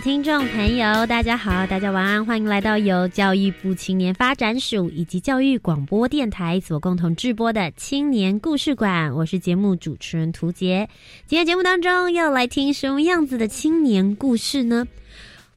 [0.00, 10.88] 听众朋友，大家好，大家晚安，欢迎来到由教育部青年发展署以及教育广播电台所共同制播的青年故事馆，我是节目主持人涂杰。
[11.26, 14.86] 今天节目当中要来听什么样子的青年故事呢？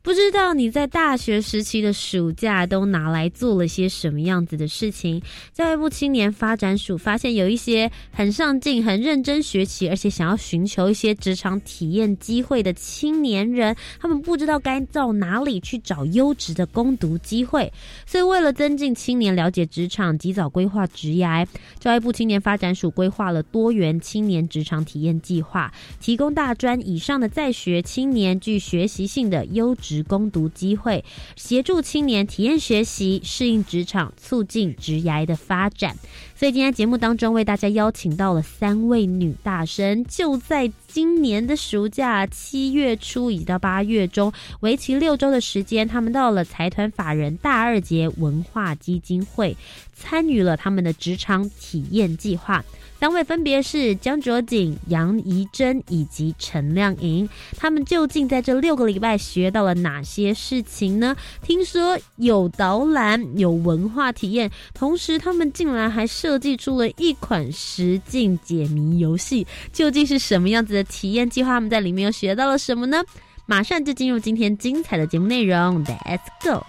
[0.04, 5.22] 不知道你在大学时期的暑假都拿来做了些什么样子的事情？
[5.54, 17.72] 教育部青年发展署发现有一些很上进、很认真学习，而且想要寻求一些职场体验机会的青年人，他们不知道该到哪里去找优质的攻读机会。
[18.08, 21.46] 所以，为了增进青年了解职场、及早规划职涯，
[21.80, 29.91] 教育部青年发展署规划了多元青年职场体验计划，提供大专以上的在学青年具学习性的优质。
[29.92, 31.04] 职攻读机会，
[31.36, 35.98] 协助青年体验学习、适应职场，促进职涯的发展。
[36.34, 44.32] 所以今天节目当中为大家邀请到了三位女大生，就在今年的暑假七月初以及到八月中，
[44.62, 49.58] 为期六周的时间，他们到了财团法人大二节文化基金会，
[49.94, 52.64] 参与了他们的职场体验计划。
[53.02, 61.16] 三位分别是江卓锦、杨怡珍以及陈亮莹，他们究竟在这六个礼拜学到了哪些事情呢？
[61.42, 71.54] 听说有导览、有文化体验，同时他们竟然还设计出了一款实境解谜游戏，究竟是什么样子的体验计划？
[71.54, 73.04] 他们在里面又学到了什么呢？
[73.48, 76.64] 马上就进入今天精彩的节目内容，Let's go！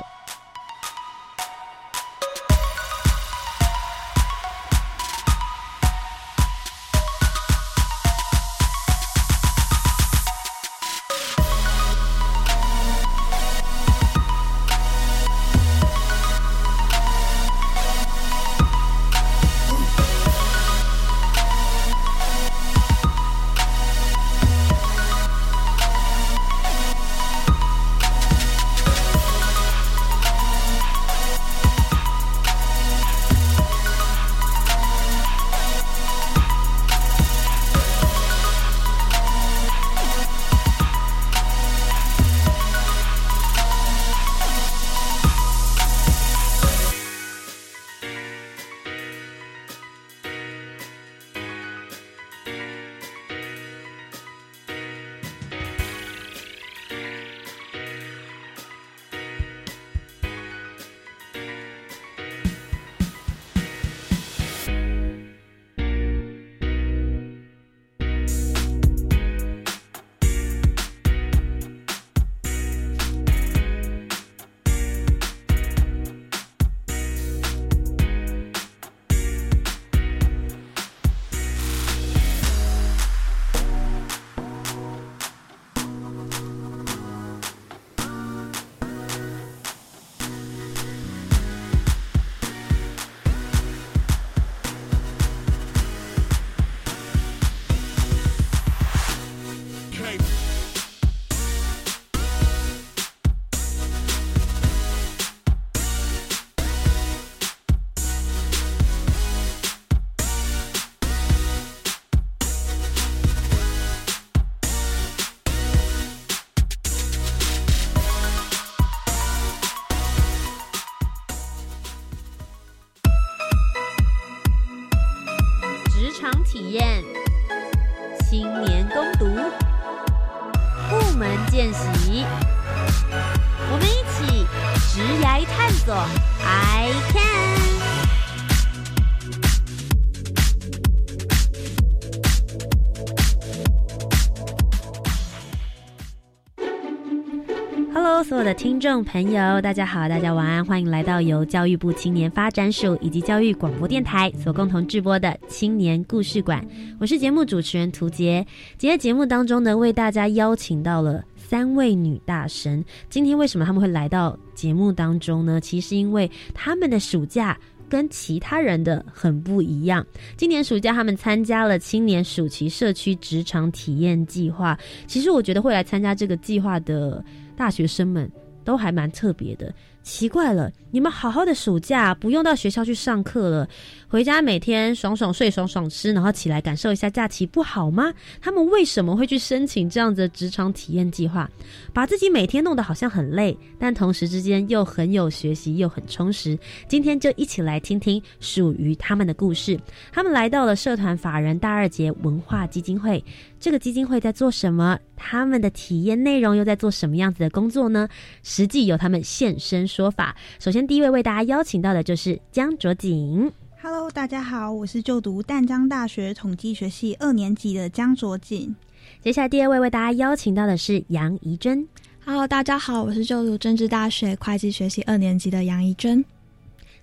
[148.63, 156.65] 听众朋友，大家好，大家晚安，欢迎来到由教育部青年发展署以及教育广播电台所共同制播的青年故事馆。
[157.01, 158.47] 我是节目主持人涂杰。
[158.79, 161.25] 今天节目当中呢，为大家邀请到了。
[161.35, 162.85] 三位女大神。
[163.11, 165.61] 今天为什么他们会来到节目当中呢？
[165.61, 167.59] 其实因为他们的暑假
[167.89, 170.07] 跟其他人的很不一样。
[170.37, 174.79] 今年暑假他们参加了青年暑期社区职场体验计划。
[175.09, 177.23] 其实我觉得会来参加这个计划的
[177.57, 178.31] 大学生们
[178.65, 179.73] 都还蛮特别的。
[180.03, 183.69] 奇怪了，你们好好的暑假不用到学校去上课了，
[184.09, 188.13] 回家每天爽爽睡、爽爽吃，然后起来感受一下假期，不好吗？
[188.41, 191.49] 他们为什么会去申请这样的职场体验计划？
[191.93, 196.59] 把自己每天弄得好像很累，但同时之间又很有学习，又很充实。
[196.89, 199.79] 今天就一起来听听属于他们的故事。
[200.11, 203.25] 他们来到了社团法人大二节文化基金会。
[203.63, 204.99] 这个基金会在做什么？
[205.15, 208.09] 他们的体验内容又在做什么样子的工作呢？
[208.43, 210.35] 实际由他们现身说法。
[210.59, 213.49] 首先，第一位为大家邀请到的就是江卓锦。
[213.81, 218.75] Hello，大家好，我是就读淡江大学统计学系二年级的江卓锦。
[219.21, 221.87] 接下来，第二位为大家邀请到的是杨怡珍。
[222.25, 226.25] Hello，大家好，我是就读政治大学会计学系二年级的杨怡珍。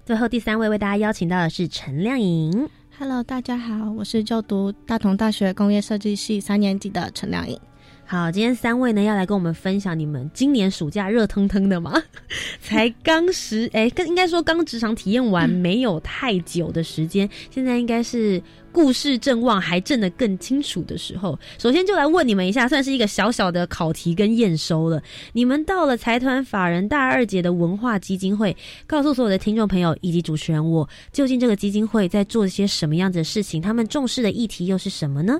[0.05, 2.69] 最后，第三位为大家邀请到的是陈亮颖。
[3.01, 7.57] Hello，大家好，我是就读大同大学工业设计系三年级的陈亮颖。
[8.05, 11.93] 好，今天三位呢要来跟我们分享你们今年暑假热腾腾的吗，
[12.59, 18.43] 才刚实哎，跟应该说刚职场体验完 没有太久的时间，现在应该是。
[18.81, 25.03] 故事正旺，还正得更清楚的时候，首先就来问你们一下，算是一个小小的考题跟验收了。
[25.33, 28.55] 你们到了财团法人大二姐的文化基金会，
[28.87, 33.61] 告诉所有的听众朋友以及主持人，我究竟这个基金会在做些什么样子的事情？
[33.61, 35.37] 他们重视的议题又是什么呢？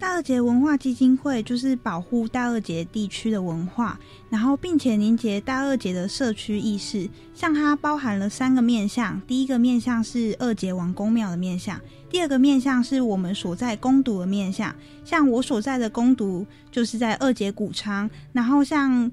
[0.00, 4.00] 大二节文化基金会就是保护大二节地区的文化，
[4.30, 7.06] 然后并且凝结大二节的社区意识。
[7.34, 11.78] 像它包含了三个面向，第一个面向是二节王公庙的面向。
[12.08, 14.74] 第二个面向是我们所在攻读的面向，
[15.04, 19.12] 像我所在的攻读就是在二节古仓，然后像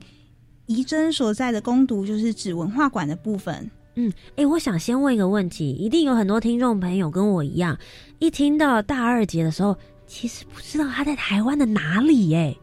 [0.67, 3.69] 仪珍所在的攻读就是指文化馆的部分。
[3.95, 7.77] 嗯，哎，我想先问一个问题，一定有很多听众朋友跟我一样，
[8.19, 9.75] 一听到大二节的时候，
[10.07, 12.55] 其实不知道他在台湾的哪里，哎，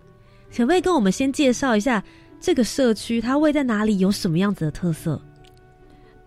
[0.50, 2.02] 可不可以跟我们先介绍一下
[2.41, 5.20] 这个社区，它位在哪里，有什么样子的特色？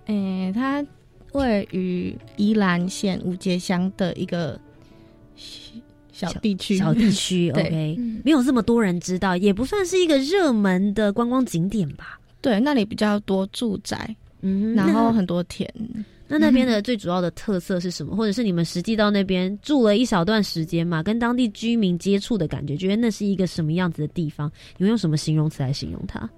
[0.06, 0.86] 哎，它。
[1.34, 4.60] 位于宜兰县五节乡的一个
[6.12, 12.18] 小地区，小地区， OK，没有这么多人知道，也不算是一个热门的观光景点吧？
[12.42, 15.72] 对，那里比较多住宅，嗯，然后很多田。
[16.28, 18.16] 那那边的最主要的特色是什么？
[18.16, 24.52] 或者是你们实际到那边住了一小段时间嘛，跟当地居民接触的感觉，觉得那是一个什么样子的地方？
[24.78, 26.30] 你们用什么形容词来形容它？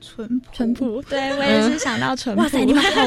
[0.00, 2.42] 淳朴淳朴，对我也是想到淳朴。
[2.42, 3.02] 哇塞，你们好，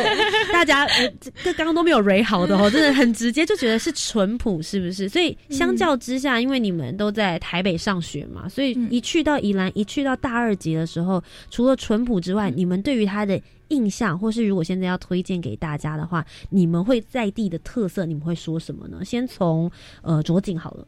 [0.53, 1.13] 大家呃，
[1.43, 5.09] 这刚刚都没有蕊好的哦，真的很直接，就觉得是淳朴，是不是？
[5.09, 19.03] 所以相较之下，因为你们都在台北上学嘛，所以一去到宜兰，一去到大二级的时候，除了淳朴之外，你们对于他的印象，或是如果现在要推荐给大家的话，你们会在地的特色，你们会说什么呢？
[19.03, 20.87] 先从呃卓景好了。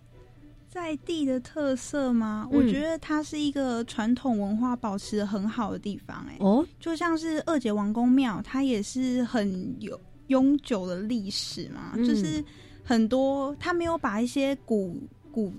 [0.76, 2.46] 在地的特色吗？
[2.52, 6.28] 我觉得它是一个传统文化保持的很好的地方。
[6.30, 11.94] 哎，哦，就像是二姐王公庙，它也是很有悠久的历史嘛。
[11.96, 12.44] 就是
[12.84, 15.02] 很多，它没有把一些古
[15.32, 15.50] 古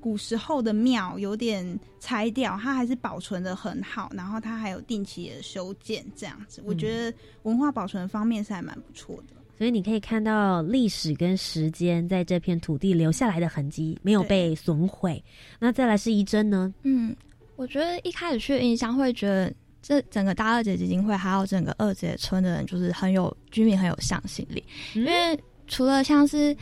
[0.00, 4.10] 古时候的庙有点拆掉，它还是保存的很好。
[4.12, 9.39] 然后它还有定期的修建，这样子，我觉得文化保存方面是还蛮不错的。
[9.60, 15.22] 所以你可以看到历史跟时间在这片土地留下来的痕迹，没有被损毁。
[15.58, 16.72] 那再来是一真呢？
[16.82, 17.14] 嗯，
[17.56, 19.52] 我觉得一开始去的印象会觉得，
[19.82, 24.64] 这整个大二姐基金会还有整个二姐村的人，就是很有居民很有向心力。
[24.94, 25.38] 因为
[25.68, 26.56] 除了像是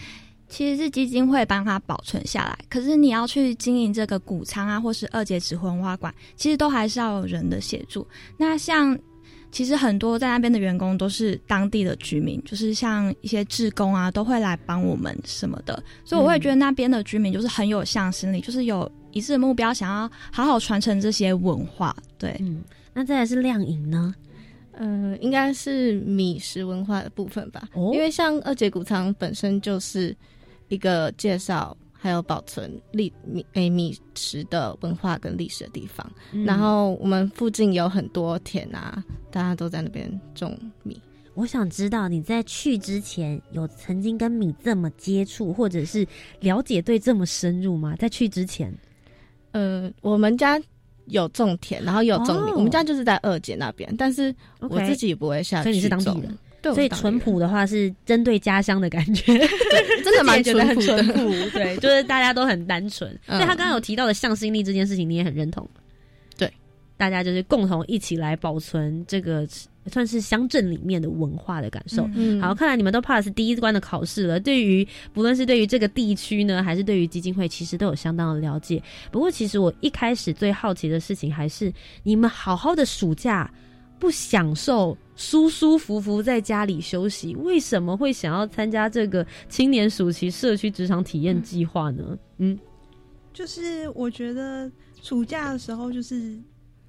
[0.48, 8.04] 其实是基金会帮他保存下来，可是你要去经营这个谷仓啊，或是二姐指挥文化馆，其实都还是要有人的协助。
[8.36, 8.98] 那像
[9.50, 21.96] 其实很多在那边的员工都是当地的居民，就是像一些志工啊，都会来帮我们什么的，所以我会觉得那边的居民就是很有向心力，就是有一致的目标，想要好好传承这些文化。
[22.18, 22.62] 对，嗯，
[22.92, 24.14] 那再来是亮影呢？
[24.72, 30.16] 嗯，应该是米食文化的部分吧，因为像二节谷仓本身就是
[30.68, 31.76] 一个介绍。
[32.00, 36.08] 还有保存历米诶米食的文化跟历史的地方，
[36.46, 39.02] 然后我们附近有很多田啊，
[39.32, 41.00] 大家都在那边种米。
[41.34, 46.06] 我想知道你在去之前有曾经跟米这么接触，或者是
[46.40, 47.94] 了解对这么深入吗？
[47.96, 48.72] 在去之前，
[49.52, 50.60] 呃，我们家
[51.06, 56.38] 有种田，然后有种米，我们家就是在二姐那边，但是我自己不会下去所以你是当地人。
[56.62, 59.38] 所以淳朴的话是针对家乡的感觉，
[60.04, 61.50] 真的蛮淳朴的。
[61.50, 63.10] 对， 就是大家都很单纯。
[63.26, 65.68] 所以他刚刚有提到的向心力这件事情，你也很认同。
[66.36, 66.52] 对，
[66.96, 69.46] 大家就是共同一起来保存这个。
[69.90, 72.06] 算是乡镇里面的文化的感受。
[72.14, 74.38] 嗯，好，看来你们都 pass 第一关的考试了。
[74.38, 78.82] 对于不论是对于这个地区呢，还是对于基金会，其实都有相当的了解。
[79.10, 81.72] 不过，其实我一开始最好奇的事情还是，
[82.02, 83.50] 你们好好的暑假
[83.98, 92.16] 不享受舒舒服服在家里休息，为什么会想要参加这个青年暑期社区职场体验计划呢？
[92.38, 92.58] 嗯，
[93.34, 94.70] 就是我觉得
[95.02, 96.38] 暑假的时候就是。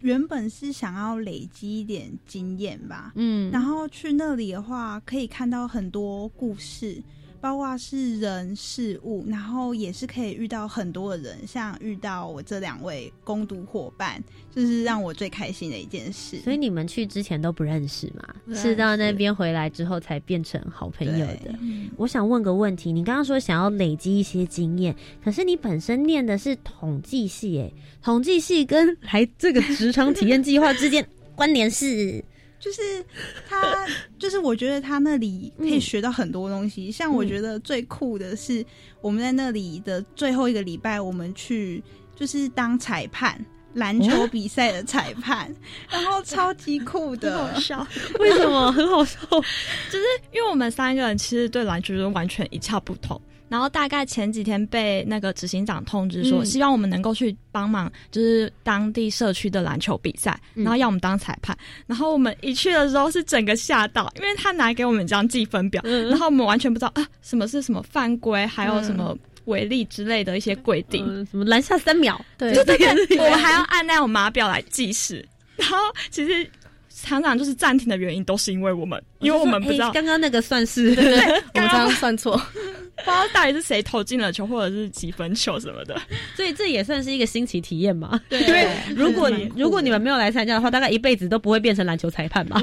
[0.02, 7.04] 原本是想要累积一点经验吧，嗯，然后去那里的话，可以看到很多故事。
[7.42, 14.22] 包括是人事物，然后也是可以遇到很多的人，像遇到我这两位攻读伙伴，
[14.54, 16.38] 就是让我最开心的一件事。
[16.42, 18.56] 所以你们去之前都不认识嘛？
[18.56, 21.54] 是到那边回来之后才变成好朋友的。
[21.96, 27.72] 我想问个问题，你刚刚说想要累积一些经验，可是你本身念的是统计系，哎，
[28.04, 31.06] 统计系跟来这个职场体验计划之间
[31.36, 32.24] 关联是？
[32.60, 32.82] 就是
[33.48, 33.88] 他，
[34.18, 36.92] 就是我觉得他那里可以学到很多东西。
[36.92, 38.66] 像我觉得最酷的是，
[39.02, 41.82] 我们在那里的最后一个礼拜，我们去
[42.16, 43.40] 就是当裁判，
[43.76, 45.54] 篮球比赛的裁判，
[45.90, 47.88] 然后超级酷的，好 笑。
[48.20, 49.20] 为什么很好笑？
[49.90, 53.20] 就是因为我们三个人其实对篮球都完全一窍不通。
[53.50, 61.58] 然后大概前几天被那个执行长通知说，希望我们能够去帮忙，就是当地社区的篮球比赛，然后要我们当裁判。
[61.88, 72.86] 然后我们一去的时候是整个吓到，因为他拿给我们一张计分表，然后我们完全不知道啊什么是什么犯规，还有什么违例之类的一些规定，什么拦下三秒，对就这个，
[73.24, 75.28] 我们还要按那种码表来计时。
[75.58, 75.78] 然后
[76.10, 76.50] 其实。
[77.04, 81.20] 常常就是暂停的原因都是因为我们，因为我们不知道刚刚那个算是对，
[81.54, 86.00] 我们刚刚算错， 不知道到底是谁投进了球或者是几分球什么的，
[86.36, 88.20] 所以这也算是一个新奇体验嘛。
[88.30, 92.62] 对，因为如果如果你们没有来参加的话，大概一辈子都不会变成篮球裁判吧，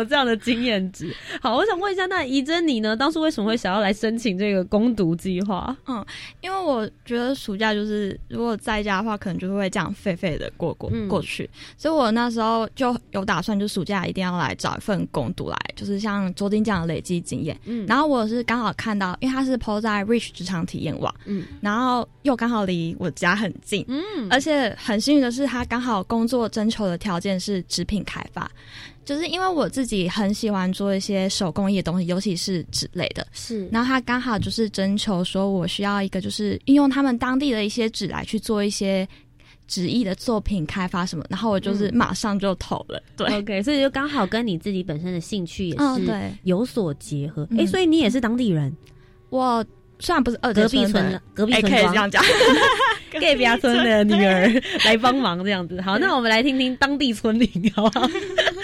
[0.00, 1.14] 有这样的经验值。
[1.40, 2.96] 好，我想问一下，那怡珍你呢？
[2.96, 5.76] 当初为什么会想要来申请这个攻读计划？
[5.86, 6.04] 嗯，
[6.40, 12.96] 因为我觉得暑假就是如果在家的话，可能就会这样废废的过过过去，所以我那时候就。
[13.12, 17.58] 有打算，就暑假一定要来找一份攻读来，就是像昨天这样累积经验。
[17.64, 28.48] 嗯，然后我是刚好看到，因为他是 PO 在 Rich 职场体验网，嗯，然后又刚好离我家很近，嗯，而且很幸运的是，他刚好工作征求的条件是纸品开发，
[29.04, 33.66] 就是因为我自己很喜欢做一些手工艺的东西，尤其是纸类的，是。
[33.72, 39.08] 然后他刚好就是征求说我需要一个，就是运用他们当地的一些纸来去做一些。
[39.66, 43.00] 纸艺的作品开发什么，然后我就是马上就投了。
[43.16, 47.46] 对，OK，所以就刚好跟你自己本身的兴趣也是有所结合。
[47.56, 48.76] 哎，所以你也是当地人？
[49.28, 49.64] 我
[50.00, 52.20] 虽然不是二隔壁村的，隔壁村可以这样讲。
[53.12, 55.80] 隔壁村的女儿 来帮忙这样子。
[55.80, 58.10] 好，那我们来听听当地村民，好不好？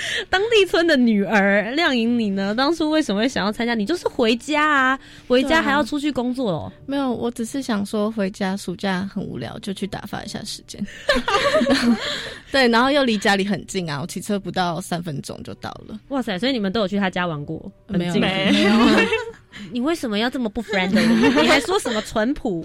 [0.30, 2.54] 当地村的女儿亮颖，你呢？
[2.54, 3.74] 当初为什么会想要参加？
[3.74, 4.98] 你就是回家啊，
[5.28, 6.72] 回家还要出去工作哦。
[6.86, 10.84] 没有，我只是想说回家暑假很无聊，就去打发一下时间。
[12.56, 16.00] 对，然后又离家里很近啊，我骑车不到三分钟就到了。
[16.08, 17.70] 哇塞，所以你们都有去他家玩过？
[17.88, 18.70] 没有，没有。
[19.72, 21.04] 你为什么要这么不 friendly？
[21.42, 22.64] 你还说什么淳朴？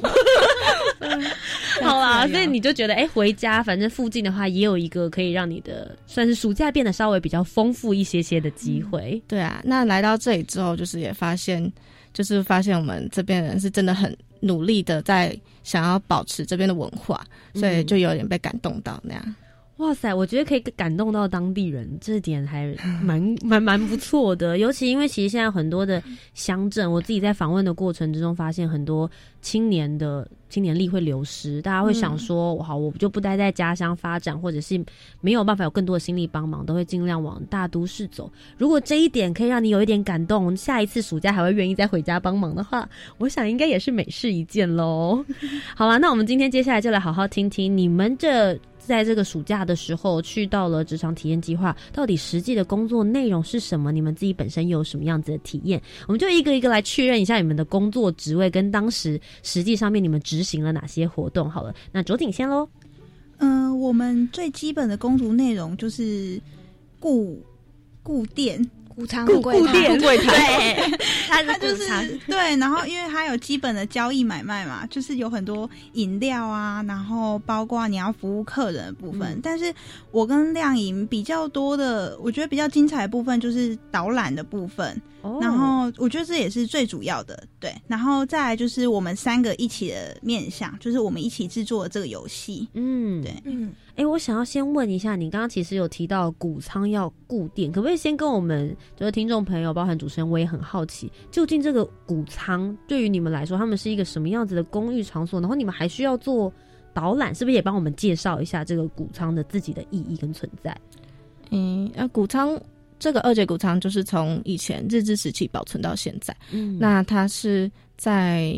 [1.81, 9.21] 好啦，所以你就觉得，哎，回家反正附近的话，也有一个可以让你的算是暑假变得稍微比较丰富一些些的机会。
[9.27, 11.71] 对啊，那来到这里之后，就是也发现，
[12.13, 17.21] 就是发现我们这边人是真的很努力的在想要保持这边的文化，
[17.55, 19.35] 所以就有点被感动到那样。
[19.81, 22.71] 哇塞，我觉得可以感动到当地人，这点还
[23.01, 24.59] 蛮蛮蛮不错的。
[24.59, 26.01] 尤其因为其实现在很多的
[26.35, 29.09] 乡镇，我自己在访问的过程之中，发现很多
[29.41, 34.79] 青年的青年力会流失，大家会想说，好，我就不待在家乡发展，或者是
[35.19, 38.31] 没有办法有更多的心力帮忙，都会尽量往大都市走。
[38.59, 45.25] 如果这一点可以让你有一点感动，下一次暑假还会愿意再回家帮忙的话，我想应该也是美事一件喽。
[45.75, 48.55] 好了，那我们今天接下来就来好好听听你们这。
[48.85, 53.91] 在这个暑假的时候，去到了职场体验计划，到底实际的工作内容是什么？
[53.91, 55.81] 你们自己本身有什么样子的体验？
[56.07, 61.49] 我们就一个一个来确认一下你们的工作职位跟当时实际上面你们执行了哪些活动。
[61.49, 62.67] 好了，那卓景先喽。
[63.37, 66.41] 嗯，我们最基本的工作内容就是
[66.99, 67.41] 固
[68.03, 68.69] 固店。
[69.01, 71.87] 谷仓柜台，柜台，对， 它就是
[72.27, 79.39] 对，然后因为它有基本的交易买卖嘛，就是有很多饮料啊，然后包括你要服务客人的部分。
[79.41, 79.73] 但是
[80.11, 85.01] 我跟亮颖比较多的，我觉得比较精彩的部分就是导览的部分。
[85.39, 87.73] 然后我觉得这也是最主要的，对。
[87.87, 92.67] 然后再来就是我们三个一起的面向，就是我们一起制作这个游戏。
[92.73, 93.73] 嗯，对，嗯。
[93.95, 105.39] 哎，我想要先问一下，你刚刚其实有提到谷仓要固定，可不可以先跟我们就是听众朋友，包含主持人，我也很好奇，究竟这个谷仓对于你们来说，他们是一个什么样子的公寓场所？
[105.39, 106.51] 然后你们还需要做
[106.93, 110.75] 导览，是不是也帮我们介绍一下这个谷仓的自己的意义跟存在？
[111.51, 112.59] 嗯，啊谷仓。
[113.01, 118.55] 这个二节谷仓就是从以前日治时期保存到现在，嗯，那它是在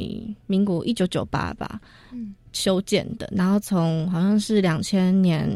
[0.47, 1.79] 民国一九九八吧，
[2.11, 5.49] 嗯，修建的，然后从好像是两千年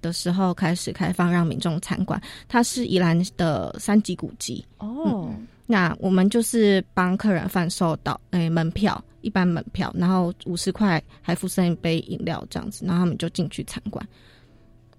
[0.00, 5.28] 的时候开始开放让民众参观，它是宜兰的三级古迹哦。
[5.66, 14.06] 那我们就是帮客人贩售到诶门票，一般门票，然后五十块还附送一杯饮料这样子，然后他们就进去参观。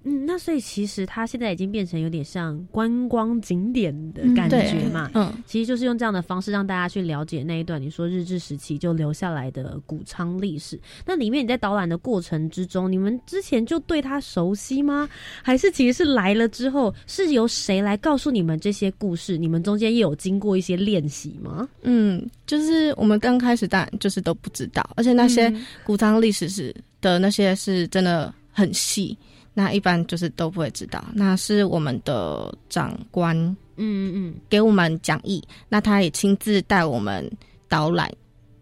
[0.05, 10.79] 嗯，那所以其实它现在已经变成有点像观光景点的感觉嘛，嗯，其实就是用这样的方式让大家去了解那一段你说日治时期就留下来的谷仓历史。
[11.05, 15.07] 那里面你在导览的过程之中，你们之前就对它熟悉吗？
[15.41, 19.37] 还是其实是来了之后是由谁来告诉你们这些故事？
[19.37, 21.67] 你们中间也有经过一些练习吗？
[21.83, 25.53] 嗯，就是我们刚开始当然就是都不知道，而且那些
[25.85, 29.17] 谷仓历史是的那些是真的很细。
[29.53, 37.29] 那一般就是都不会知道，那是我们的长官，嗯嗯嗯，给我们讲义，那他也亲自带我们
[37.69, 38.11] 导览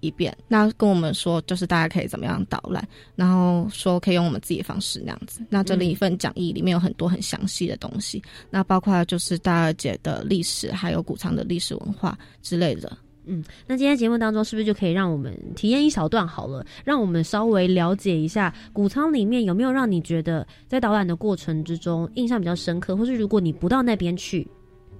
[0.02, 5.42] 一遍，那跟我们说就是大家可以怎么样导览，然后说可以用我们自己的方式那样子。
[5.50, 12.98] 那这里一份讲义里面有很多很详细的东西，那包括就是大二姐的历史，还有谷仓的历史文化之类的。
[13.26, 16.66] 嗯，那今天节目当中是不是就可以让我们体验一小段好了？
[16.84, 24.48] 让我们稍微了解一下谷仓里面有没有让你觉得在导览的过程之中印象比较深刻，或是如果你不到那边去，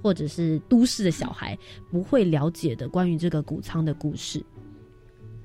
[0.04, 1.58] 或者是都市的小孩
[1.90, 4.44] 不会了解的关于这个谷仓的故事。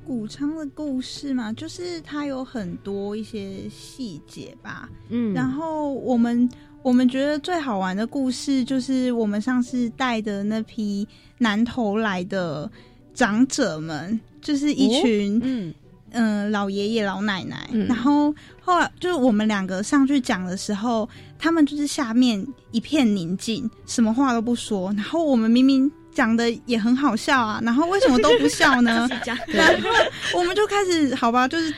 [0.05, 4.89] 谷仓的故事嘛，就是它有很多一些细节吧。
[5.09, 6.49] 嗯，然后我们。
[6.87, 11.05] 我们觉得最好玩的故事就是我们上次带的那批
[11.39, 12.71] 南投来的
[13.13, 15.75] 长者们，就是一群嗯
[16.13, 17.69] 嗯老爷爷老奶奶。
[17.89, 24.93] 然后后来就是我们两个上去讲的时候，他们就是下面一片宁静，什么话都不说。
[24.93, 29.09] 然后我们明明讲的也很好笑啊，然后为什么都不笑呢？
[29.49, 29.91] 然后
[30.39, 31.75] 我们就开始好吧，就是。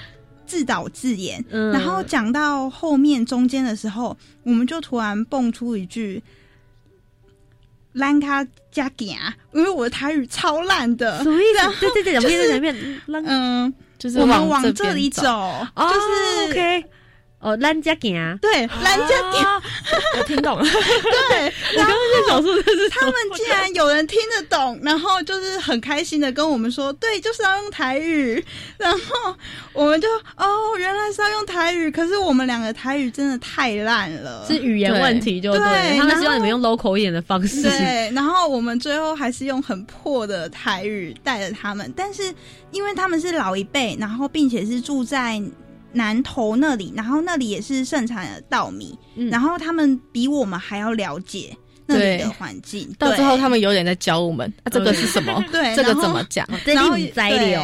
[0.49, 6.23] 自导自演，然后讲到后面中间的时候，我们就突然蹦出一句
[7.93, 9.19] “兰卡加点
[9.53, 11.81] 因为我的台语超烂的，什么意思？
[11.81, 15.23] 对对对，两边两边，嗯，就是我们往这里走，
[15.77, 16.85] 就是 OK。
[17.41, 19.47] 哦，兰家行，对，兰家行，
[20.19, 20.65] 我听懂了。
[21.31, 21.47] 对，
[21.77, 22.53] 我刚刚在想说，
[22.91, 28.45] 他们竟然有人听得懂，然后就是很开心的跟我们说，对，就是要用台语。
[28.77, 29.35] 然后
[29.73, 35.97] 我们就哦，原来是要用台语，可是我们两个台语真的太烂了，是语言问题，就对。
[35.97, 37.63] 他们希望你们用 local 一点的方式。
[37.63, 42.35] 对，然后我们最后还是用很破的台语带着他们，但是
[42.73, 45.41] 因为他们是老一辈，然后并且是住在。
[45.93, 48.99] 南投那里，然后那里也是盛产的稻米，
[49.31, 52.89] 然后他们比我们还要了解那里的环境。
[52.99, 55.43] 到最后，他们有点在教我们，这个是什么？
[55.51, 56.47] 对，这个怎么讲？
[56.67, 57.63] 然后摘流。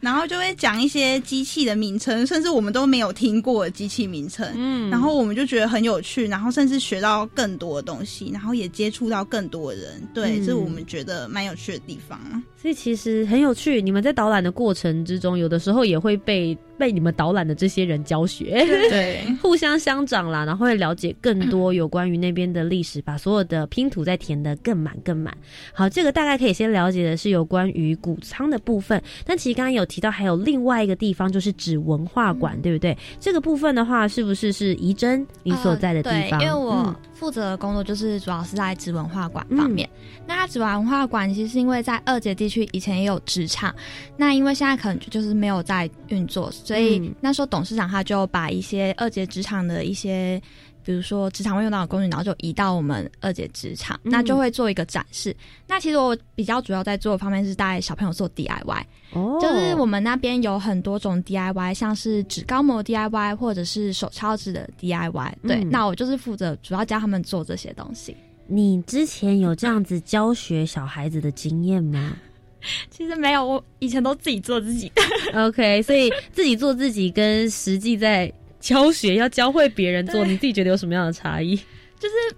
[0.00, 4.46] 然后就会讲一些机器的名称，甚至我们都没有听过机器名称。
[4.54, 10.02] 嗯，然后我们就觉得很有趣，然后甚至学到更多的东西，然后也接触到更多的人。
[10.14, 12.20] 对，这是我们觉得蛮有趣的地方。
[12.56, 25.36] 所以其实很有趣，你们在导览的过程之中，有的时候也会被被你们导览的这些人教学，对， 互相相长啦，然后会了解更多有关于那边的历史，把所有的拼图再填得更满更满。
[25.72, 32.96] 好，这个大概可以先了解的是有关于谷仓的部分，但其实刚刚有提到还有另外一个地方，就是指文化馆，对不对？
[33.18, 36.40] 这个部分的话，是不是是怡珍你所在的地方？
[36.40, 39.88] 因为我负责的工作就是主要是在指文化馆方面。
[40.28, 42.52] 那它指文化馆其实是因为在二节地。
[42.52, 43.74] 区以前也有职场，
[44.14, 50.40] 那因为现在可能就是没有在运作，所以那时候董事长他就把一些二节职场的一些，
[50.84, 55.34] 比如说职场会用到的工具，然后就移到我们二节职场，那就会做一个展示。
[55.66, 68.16] 那其实我比较主要在做的方面是带小朋友做 DIY，哦，就是我们那边有很多种 DIY，像是纸高模 DIY 或者是手抄纸的 DIY，对，那我就是负责主要教他们做这些东西。
[68.46, 72.16] 你之前有这样子教学小孩子的经验吗？
[72.90, 74.90] 其实没有，我以前都自己做自己。
[75.34, 81.56] OK，所以自己做自己跟实际在教学要教会别人做，你自己觉得有什么样的差异？
[81.98, 82.36] 就是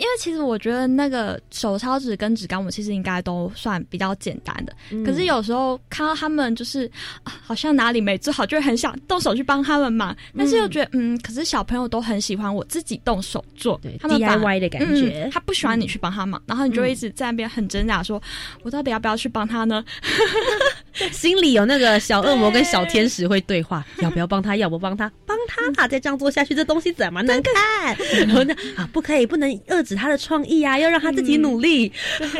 [0.00, 4.74] 因为其实我觉得那个手抄纸跟纸钢，我其实应该都算比较简单的。
[5.04, 6.90] 可是有时候看到他们就是
[7.22, 10.16] 好像哪里没做好，就很想动手去帮他们嘛。
[10.36, 15.28] 但是又觉得嗯，可是小朋友都很喜欢我自己动手做，对 DIY 的感觉。
[15.30, 18.20] 他不喜欢你去帮他忙，然后你就一直在那边很挣扎，说
[18.62, 19.84] 我到底要不要去帮他呢？
[21.12, 24.56] 心里有那个小恶魔跟小天使会对话，要不要帮他？
[24.56, 25.10] 要不帮他？
[25.26, 25.36] 帮
[25.74, 25.86] 他！
[25.88, 27.96] 再这样做下去，这东西怎么能看？
[28.18, 28.54] 然后呢？
[28.76, 31.92] 啊，不可以，不能遏制他的创意啊，要让他自己努力。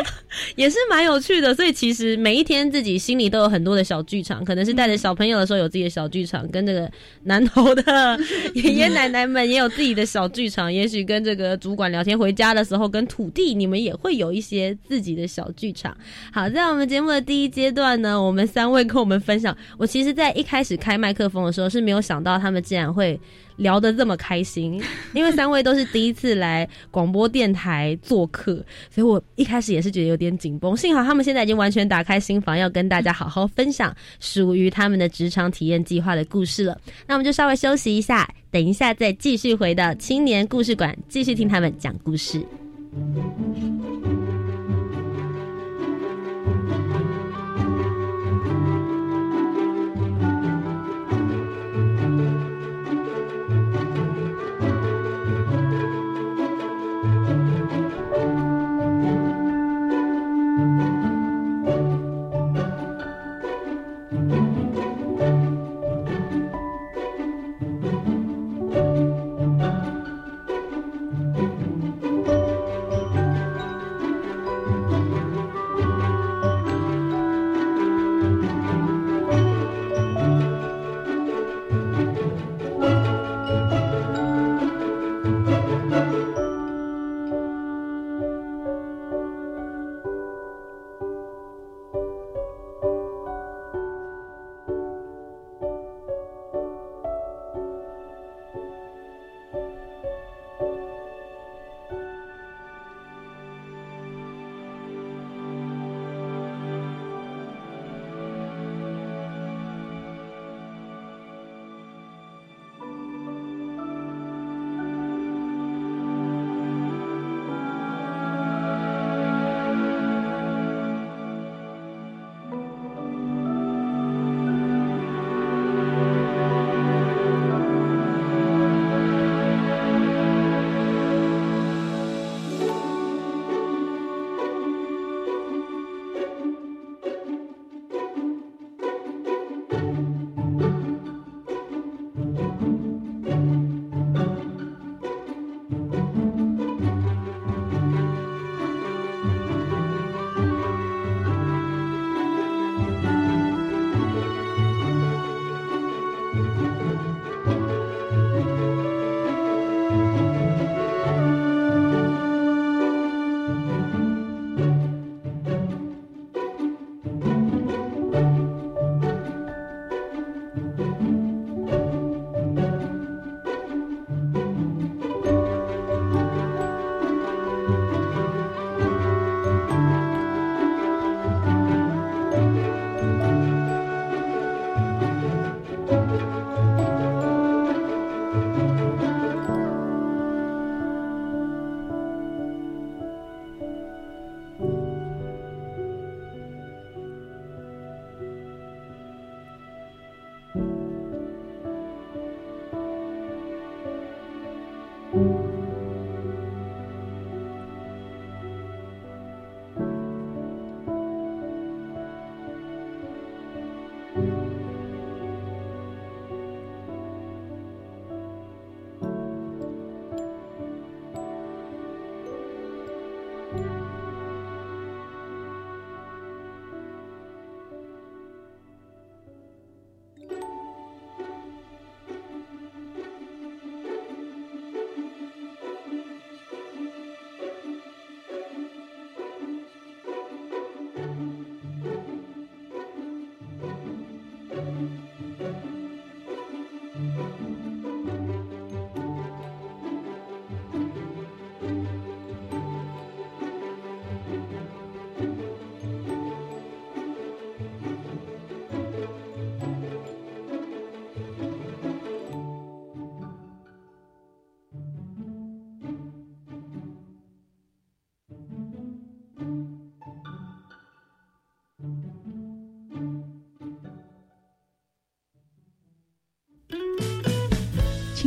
[0.56, 1.54] 也是蛮有趣的。
[1.54, 6.90] 所以其实每一天自己心里都有很多的小剧场，可能是带着小朋友的时候有自己的小剧场，跟这个
[7.24, 8.18] 南头的
[8.54, 10.72] 爷爷奶奶们也有自己的小剧场。
[10.72, 15.96] 也许跟这个主管聊天，回家的时候跟土地，你们也会有一些自己的小剧场。
[16.32, 19.56] 好，在我们节目的第一阶段呢，我们三位跟我们分享。
[19.78, 23.18] 我其实，在一开始开麦克风的时候是没有想到他们竟然会。
[23.56, 28.54] 聊得这么开心，因为三位都是第一次来广播电台做客，
[28.90, 30.74] 所以我一开始也是觉得有点紧绷。
[30.74, 36.80] 幸好他们现在已经完全打开心房，要跟大家好好分享属于他们的职场体验计划的故事了。
[37.06, 42.42] 那我们就稍微休息一下，等一下再继续回到青年故事馆，继续听他们讲故事。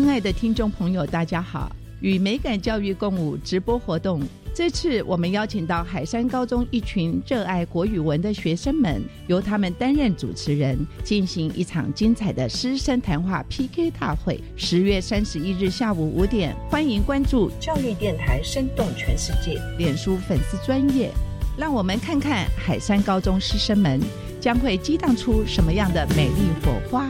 [0.03, 1.73] 亲爱的听众朋友，大家好！
[2.01, 4.21] 与美感教育共舞直播活动，
[4.53, 14.37] 这次我们邀请到海山高中一群热爱国语文的学生们，由他们担任主持人，进行一场精彩的师生谈话 PK 大会。
[14.57, 21.09] 十月三十一日下午五点，欢迎关注教育电台，生动全世界脸书粉丝专业，
[21.57, 24.01] 让我们看看海山高中师生们
[24.41, 27.09] 将会激荡出什么样的美丽火花。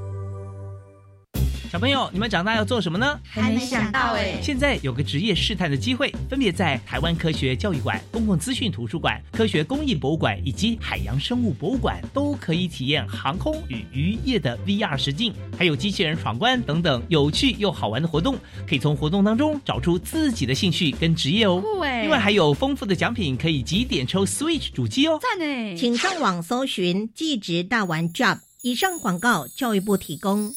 [1.71, 3.17] 小朋友，你们长大要做什么呢？
[3.23, 4.37] 还没想到哎。
[4.41, 18.35] 现在有个职业试探的机会，分别在台湾科学教育馆、公共资讯图书馆、科学工艺博物馆以及海洋生物博物馆，都可以体验航空与渔业的 VR 实境，还有机器人闯关等等有趣又好玩的活动。
[18.67, 21.63] 可以从活动当中找出自己的兴趣跟职业哦。
[22.01, 25.17] 另外还有丰富的奖品，可以集点抽 Switch 主机哦。
[25.21, 25.77] 赞呢！
[25.77, 28.39] 请上网搜寻“技职大玩 Job”。
[28.61, 30.53] 以上广告，教育部提供。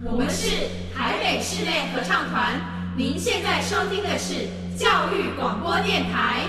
[0.00, 2.60] 我们是台北室内合唱团，
[2.96, 6.46] 您现在收听的是教育广播电台。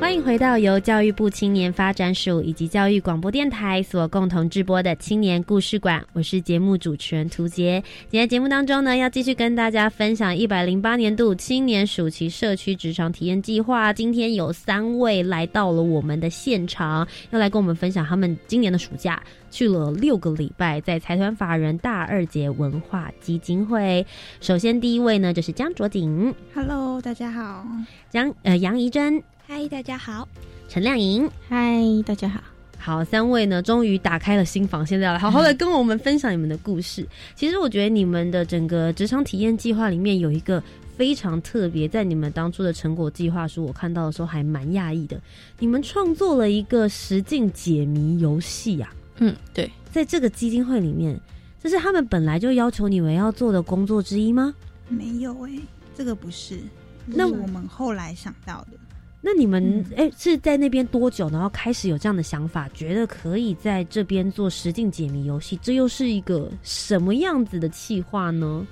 [0.00, 7.80] 欢迎回到由教育部青年发展署以及教育广播电台所共同制播的青年故事馆，我是节目主持人涂杰。
[8.08, 13.92] 今天节目当中呢，要继续跟大家分享一百零八年度青年暑期社区职场体验计划。
[13.92, 24.04] 今天有三位来到了我们的现场，要来跟我们分享他们今年的暑假去了六个礼拜，在财团法人大二节文化基金会。
[24.40, 27.64] 首先第一位呢，就是江卓锦，Hello，大家好。
[28.08, 29.22] 江呃杨怡珍。
[29.52, 30.28] 嗨，大家好，
[30.68, 31.28] 陈亮莹。
[31.48, 32.40] 嗨，大家好。
[32.78, 37.04] 好，三位呢，终于打开了心房，现在要来好好的跟我们分享你们的故事。
[37.34, 40.62] 其实我觉得你们的整个职场体验计划里面有一个
[40.96, 45.20] 非常特别，在你们当初的成果计划书，我看到的时候还蛮讶异的。
[45.58, 48.94] 你们创作了一个实境解谜游戏啊？
[49.16, 51.20] 嗯，对，在这个基金会里面，
[51.60, 54.54] 这是他们本来就要求你们要做的工作之一吗？
[54.88, 55.50] 没有哎，
[55.96, 56.60] 这个不是，
[57.04, 58.78] 那我们后来想到的。
[59.20, 65.58] 那你们哎是在那边多久，然后开始有这样的想法，觉得可以在这边做实境解谜游戏？
[65.62, 68.66] 这又是一个什么样子的计划呢？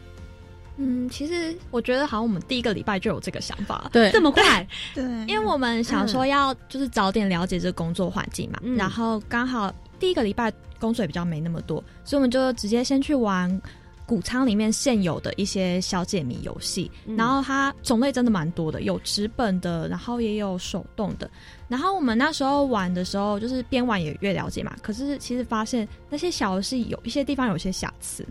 [0.78, 13.60] 嗯，其实我觉得好像我们第一个礼拜就有这个想法，对， 这么快， 对，因为我们想说要就是早点了解这个工作环境嘛，然后刚好第一个礼拜工作也比较没那么多，所以我们就直接先去玩。
[14.08, 21.30] 谷仓里面现有的一些小解谜游戏，然后它种类真的蛮多的，有纸本的，然后也有手动的。
[21.68, 24.74] 然后我们那时候玩的时候，就是边玩也越了解嘛。
[24.82, 28.26] 可是其实发现那些小游戏有一些地方有些瑕疵。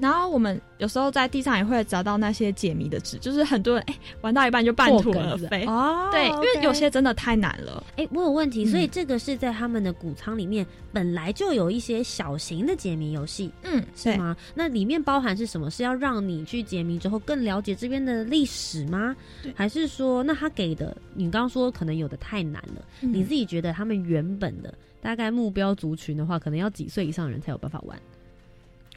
[0.00, 6.08] 然后我们有时候在地上也会找到那些解谜的纸，就是很多人哎玩到一半就半途而废哦。
[6.10, 7.84] 对，因为有些真的太难了。
[7.96, 14.36] 哎，我有问题，所以这个是在他们的谷仓里面本来就有一些小型的解谜游戏，嗯，是吗？
[14.54, 15.70] 那里面包含是什么？
[15.70, 19.14] 是要让你去解谜之后更了解这边的历史吗？
[19.54, 22.84] 还是说，那他给的你刚刚说可能有的太难了？
[23.00, 27.98] 你自己觉得他们原本的大概目标族群的话，可能要几岁以上的人才有办法玩？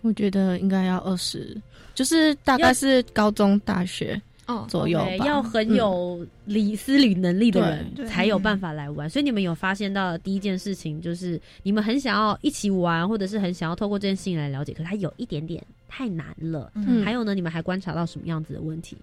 [0.04, 1.60] 我觉得应该要二十，
[1.96, 5.26] 就是大概是高中、大学哦左右吧。
[5.26, 9.10] 要很有理思理能力的人才有办法来玩。
[9.10, 16.70] 所以你们有发现到第一件事情，就是你们很想要一起玩，或者是很想要透过这件事情来了解，可是它有一点点太难了。
[16.76, 18.98] 嗯，还有呢，你们还观察到什么样子的问题？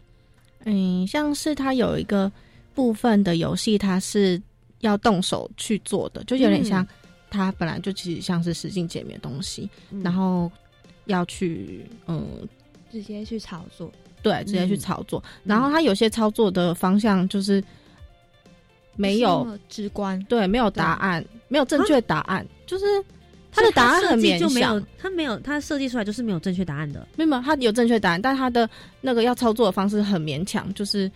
[0.64, 2.30] 嗯，像是它有一个
[2.74, 4.38] 部分的游戏，它是
[4.80, 6.86] 要动手去做的，就有点像
[7.30, 9.66] 它本来就其实像是实境解谜的东西，
[10.02, 10.52] 然后。
[11.06, 12.46] 要去嗯，
[12.90, 13.90] 直接去操作，
[14.22, 15.22] 对，直接去操作。
[15.44, 17.62] 然后他有些操作的方向就是
[18.96, 22.84] 没有直观，对，没有答案，没有正确答案，就是
[23.52, 27.06] 他的答案很勉强，他没有，他设计出来就是没有正确答案的。
[27.16, 28.68] 没有，他有正确答案，但他的
[29.00, 31.10] 那个要操作的方式很勉强，就是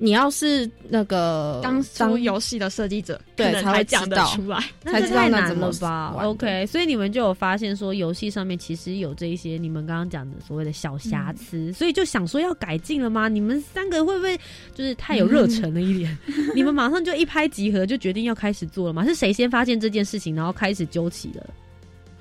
[0.00, 13.28] 你要是那个当当游戏的设计者，对才会讲得出来，才知道太难了吧？OK，所以你们就有发现说，游戏上面其实有这一些你们刚刚讲的所谓的小瑕疵，所以就想说要改进了吗？
[13.28, 14.38] 你们三个会不会
[14.74, 16.16] 就是太有热忱了一点？
[16.54, 19.04] 你们马上就一拍即合，就决定要开始做了吗？
[19.04, 21.44] 是谁先发现这件事情，然后开始揪起了？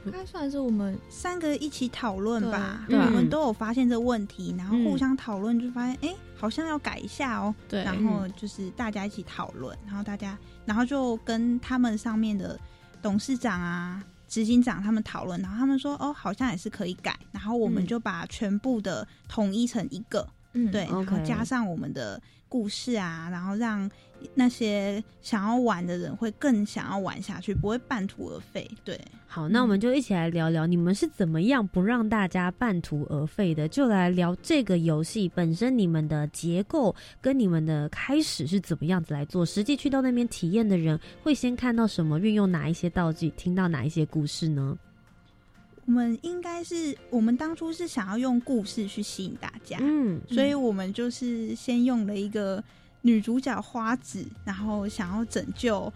[0.05, 2.85] 应该算是我们三个一起讨论吧。
[2.89, 7.53] 我们都有发现这问题，然后互相讨论，就发现哎，好像要改一下哦。
[7.67, 12.59] 对，然后就是大家一起讨论，然后大家，然后就跟他们上面的
[13.01, 17.17] 董事长啊、执行长他们讨论，然后他们说哦，好像也是可以改。
[17.31, 23.89] 然后我们就把全部的统一成一个，嗯，对，然后加上我们的故事啊，然后让。
[24.33, 28.67] 那些想要玩的人会更想要玩下去，不会半途而废。
[28.83, 33.67] 对，好，那我们就一起来聊聊，你们是怎么样不让大家半途而废的？
[33.67, 39.45] 就来聊这个游戏本身，你们的结构跟你们的开始是怎么样子来做？
[39.45, 42.17] 实际去到那边体验的人会先看到什么？
[42.17, 43.29] 运用哪一些道具？
[43.37, 44.75] 听到哪一些故事呢？
[45.87, 52.63] 我们应该是，我们当初是想要用故事去吸引大家，嗯，所以我们就是先用了一个。
[53.03, 55.93] 女主角花子，然后想要拯救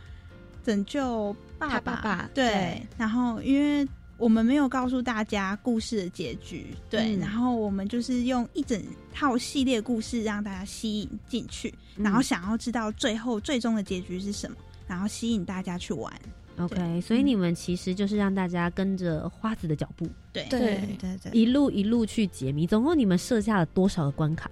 [0.63, 3.85] 拯救爸爸，对，然后因为
[4.17, 14.55] 我们没有告诉大家故事的结局，对，然后我们就是用一整套系列故事让大家吸引进去，然后想要知道最后最终的结局是什么，
[14.87, 16.13] 然后吸引大家去玩。
[16.57, 20.45] OK，所以你们其实就是让大家跟着花子的脚步，对。
[20.49, 20.59] 对
[20.99, 21.19] 对。
[21.21, 22.67] 对，一路一路去解谜。
[22.67, 24.49] 总共你们设下了多少个关卡？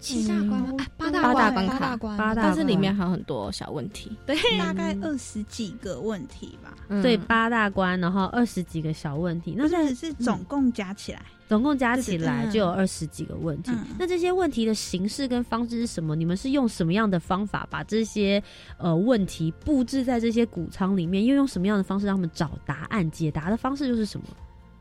[0.00, 6.76] 七大关，八大八大关卡，八大关，但是里面还有很多小问题，对，大概二十几个问题吧。
[7.02, 13.70] 对，八大关，然后二十几个小问题，那这是总共加起来，总共加起来就有二十几个问题。
[13.98, 16.16] 那这些问题的形式跟方式是什么？
[16.16, 18.42] 你们是用什么样的方法把这些
[18.78, 21.24] 呃问题布置在这些谷仓里面？
[21.24, 23.08] 又用什么样的方式让他们找答案？
[23.10, 24.26] 解答的方式又是什么？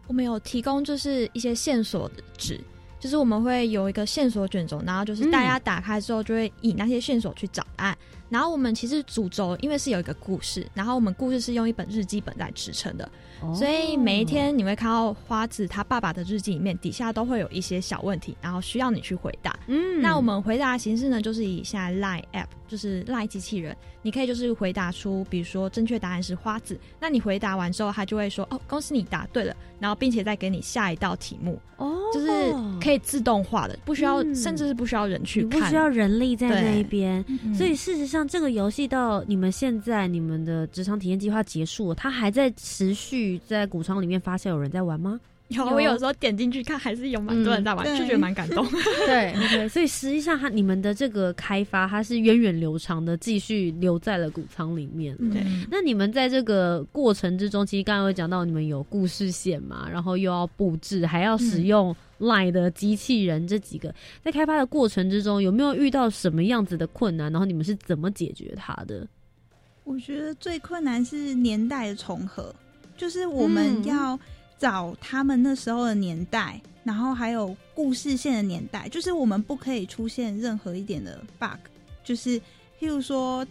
[0.07, 2.59] 我们有提供就是一些线索的纸。
[2.99, 7.97] 就是我们会有一个线索卷轴，然后就是大家打开之后就会以那些线索去找答案。
[8.29, 13.11] 然后我们其实主轴因为是有一个故事，然后我们故事是用一本日记本来支撑的，
[13.53, 19.57] 所以每一天你会看到花子他爸爸的日记里面底下都会有一些小问题，然后需要你去回答。
[19.67, 31.59] 嗯，那我们回答的形式呢，就是以现在 Line App 就是 Line 机器人，你可以就是回答出，比如说正确答案是花子，那你回答完之后，他就会说哦，恭喜你答对了，然后并且再给你下一道题目。
[31.77, 32.29] 哦，就是
[32.81, 37.23] 可以自动化的，不需要，甚至是不需要人去看，不需要人力在那一边。
[37.55, 45.19] 所以事实上，这个游戏到你们现在你们的职场体验计划结束，它还在持续在谷仓里面发现有人在玩吗？
[45.53, 48.65] 有，我有时候点进去看，还是有蛮多人在玩，就觉得蛮感动。
[49.05, 49.69] 对，OK。
[49.69, 55.15] 所以实际上，它你们的这个开发，它是源远流长的，继续留在了谷仓里面。
[55.31, 55.43] 对。
[55.69, 67.31] 那你们在这个过程之中，其实刚刚有讲到，你们有故事线嘛，然后又要布置，还要使用 Line 的机器人，这几个在开发的过程之中，有没有遇到什么样子的困难？
[67.31, 69.07] 然后你们是怎么解决它的？
[69.83, 72.53] 我觉得最困难是年代的重合，
[72.95, 74.19] 就是我们要。
[74.63, 81.59] 找他们那时候的年代，然后还有故事线的年代，就是我们不可以出现任何一点的 bug，
[82.01, 82.39] 就是
[82.79, 83.45] 譬如说，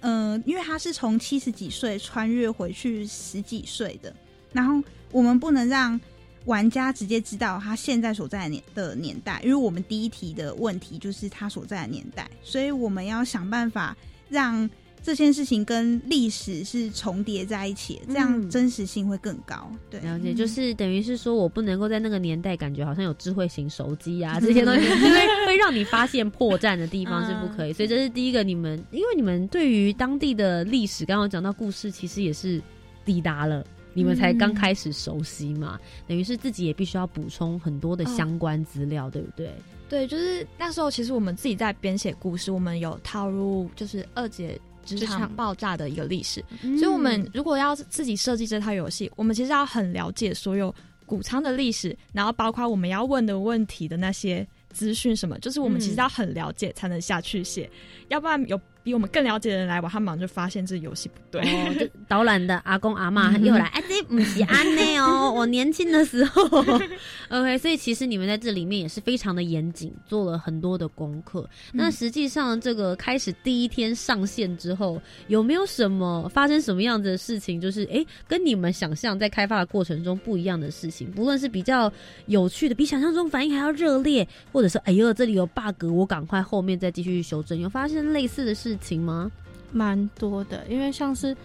[0.00, 4.14] 嗯，因为他是从七十几岁穿越回去十几岁的，
[4.52, 5.98] 然后我们不能让
[6.44, 13.96] 玩家直接知道他现在所在的年的年代，因为我们第一题的问题就是他所在的年代，所以我们要想办法
[14.28, 14.68] 让。
[15.02, 19.70] 这件事情跟历史是重叠在一起，这样真实性会更高。
[19.88, 27.72] 对，了解，就是等于是说我不能够在那个年代感觉好像有智慧型手机啊这些东西，因为会让你发现破绽的地方是不可以。
[27.72, 32.60] 所以这是第一个，你们因为你们对于当地的历史，刚刚讲到故事，其实也是
[33.04, 39.50] 抵达了，你们才刚开始熟悉嘛，等于是自己也必须要补充很多的相关资料，对不对？
[39.88, 44.60] 对，就是那时候其实我们自己在编写故事，我们有套入就是二姐。
[44.84, 46.44] 职场爆炸的一个历史，
[46.78, 50.74] 所以我们如果要自己设计这套游戏，我们其实要很了解所有
[51.06, 57.70] 谷仓的历史，然后包括我们要问的问题的那些资讯什么，就是我们其实要很了解才能下去写，
[58.08, 61.42] 要不然有比我们更了解的人来玩，他马上就发现这游戏不对。
[61.78, 66.42] 就导览的阿公阿妈又来，哎，这不是安内哦， 我年轻的时候。
[67.30, 71.48] OK，所以其实你们在这里面也是非常的严谨，做了很多的功课。
[71.72, 77.60] 那实际上这个开始第一天上线之后，有没有什么发生什么样子的事情？
[77.60, 81.92] 就是哎，跟你们想象在开发的过程中不一样的事情，不论是比较
[82.26, 87.58] 有趣的，比想象中反应还要热烈，或者是哎呦这里有 bug，我赶快后面再继续修正。
[87.58, 88.69] 有发生类似的事？
[88.70, 89.30] 事情吗？
[89.72, 91.36] 蛮多的，因为像是，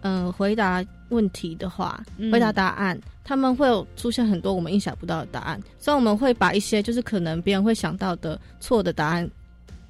[0.00, 2.02] 嗯，回答问题的话，
[2.32, 9.28] 回答答案，他们会有出现很多我们意想不到的答案，所以我们会把一些就是可能别人会想到的错的答案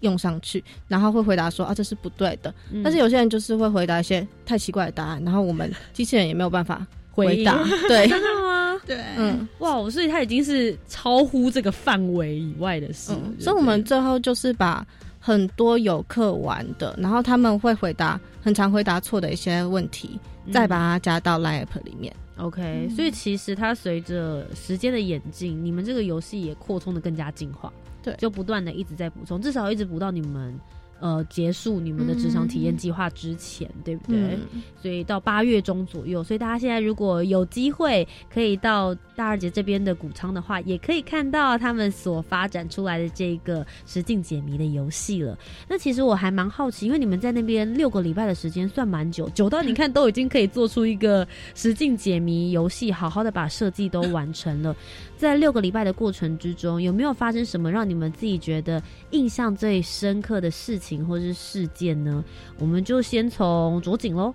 [0.00, 2.52] 用上去，然后会回答说啊这是不对的。
[2.82, 7.62] 但是有些人就是会回答一些太奇怪的答案，然后我们机器人也没有办法回答。
[7.86, 8.80] 对， 真的吗？
[8.86, 14.86] 对，嗯，哇，所以它已经是超乎这个范围以外的事，所以我们最后就是把。
[15.20, 20.18] 很多游客玩的，然后他们会回答很常回答错的一些问题，
[20.50, 22.12] 再把它加到 Line App 里面。
[22.38, 27.70] OK，所以其实它随着时间的演进，你们这个游戏也扩充的更加进化，
[28.02, 30.58] 对，就不断的一直在补充，至少一直补到你们。
[31.00, 34.38] 呃，结束你们的职场体验计划之前，对不对？
[34.80, 45.38] 所以到八月中左右，所以大家现在如果有机会可以到大二姐这边的谷仓的话，也可以看到他们所发展出来的这个实境解谜的游戏了。
[45.68, 54.76] 那其实我还蛮好奇，因为你们在那边六个礼拜的时间算蛮久，久到你看都已经可以做出一个实境解谜游戏，好好的把设计都完成了。
[55.16, 62.24] 在六个礼拜的过程之中，有没有发生什么让你们自己觉得印象最深刻的事情或是事件呢？
[62.58, 64.34] 我们就先从左景喽。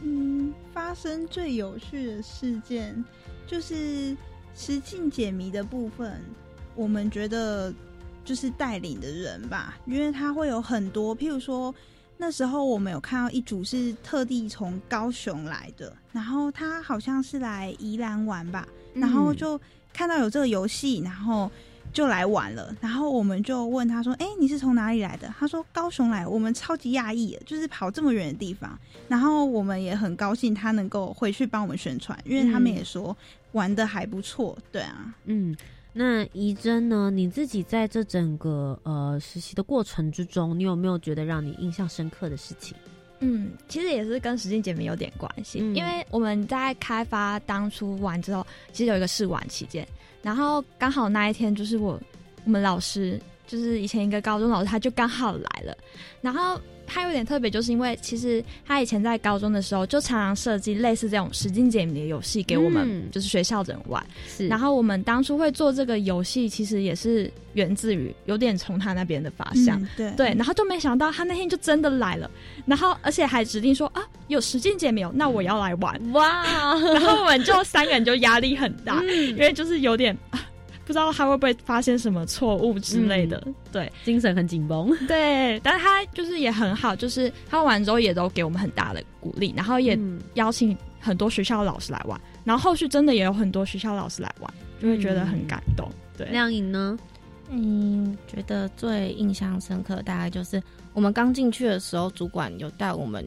[0.00, 3.04] 嗯，发生最有趣的事件
[3.46, 4.16] 就是
[4.54, 6.20] 实境解谜的部分，
[6.74, 7.72] 我们觉得
[8.24, 11.74] 就是带领的人吧，因为他会有很多，譬如说。
[12.18, 19.60] 那时候我们有看到一组是特地从高雄来的，然后他好像是来宜兰玩吧，然后就
[19.92, 21.50] 看到有这个游戏，然后
[21.92, 22.74] 就来玩了。
[22.80, 28.78] 然后我们就问他说：“哎，你是从哪里来的？”他说：“高雄来。”我们超级讶异，就是跑这么远的地方。
[29.08, 33.16] 然后我们也很高兴他能够回去帮我们宣传，因为他们也说
[33.52, 34.56] 玩的还不错。
[34.70, 35.56] 对啊，嗯。
[35.94, 37.10] 那怡珍呢？
[37.10, 42.74] 你自己在这整个呃实习的过程之中，你有没有觉得让你印象深刻的事情？
[43.20, 49.86] 嗯，其实也是跟实境解谜有点关系，因为我们在开发当初玩之后，其实有一个试玩期间，
[50.22, 52.00] 然后刚好那一天就是我
[52.44, 55.76] 我们老师，就是以前一个高中老师，他就刚好来了，
[56.20, 56.60] 然后。
[56.84, 64.04] 他有点特别，就是因为其实他以前在高中的时候就常常设计类似这种实境解谜的游戏给我们，就是学校的人玩。
[64.28, 69.80] 是，然后我们当初会做这个游戏，其实也是源自于有点从他那边的发想。
[69.96, 72.30] 对对，然后就没想到他那天就真的来了，
[72.66, 76.44] 然后而且还指定说啊，有实境解谜，那我要来玩哇！
[76.92, 80.14] 然后我们就三个人就压力很大，因为就是有点。
[80.84, 84.90] 不知道他会不会发现什么错误之类的，对，精神很紧绷。
[85.06, 89.98] 对，但是他就是也很好，就是他玩完之后也都给我们很大的鼓励，然后也
[90.34, 95.88] 邀请很多学校的老师来玩，然后后续真的也有很多学校老师来玩，就会觉得很感动。
[96.16, 96.98] 对，亮颖呢？
[97.48, 100.62] 嗯，觉得最印象深刻大概就是
[100.92, 103.24] 我们刚进去的时候，主管有带我们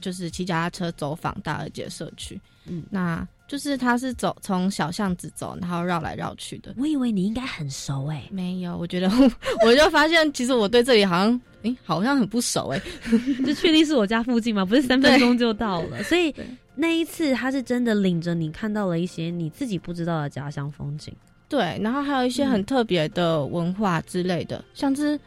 [0.00, 2.38] 就是骑脚踏车走访大二街社区。
[2.66, 3.26] 嗯，那。
[3.50, 6.72] 就是他是走从小巷子走，然后绕来绕去的。
[6.76, 9.10] 我以为你应该很熟哎，没有，我觉得
[9.66, 12.80] 我就发现其实我对这里好像哎好像很不熟哎，
[13.44, 14.64] 就确定是我家附近吗？
[14.64, 16.32] 不是三分钟就到了，所以
[16.76, 21.12] 那一次他是真的领着你看到了一些你自己不知道的家乡风景。
[21.48, 25.18] 对，然后还有一些很特别的文化之类的，像是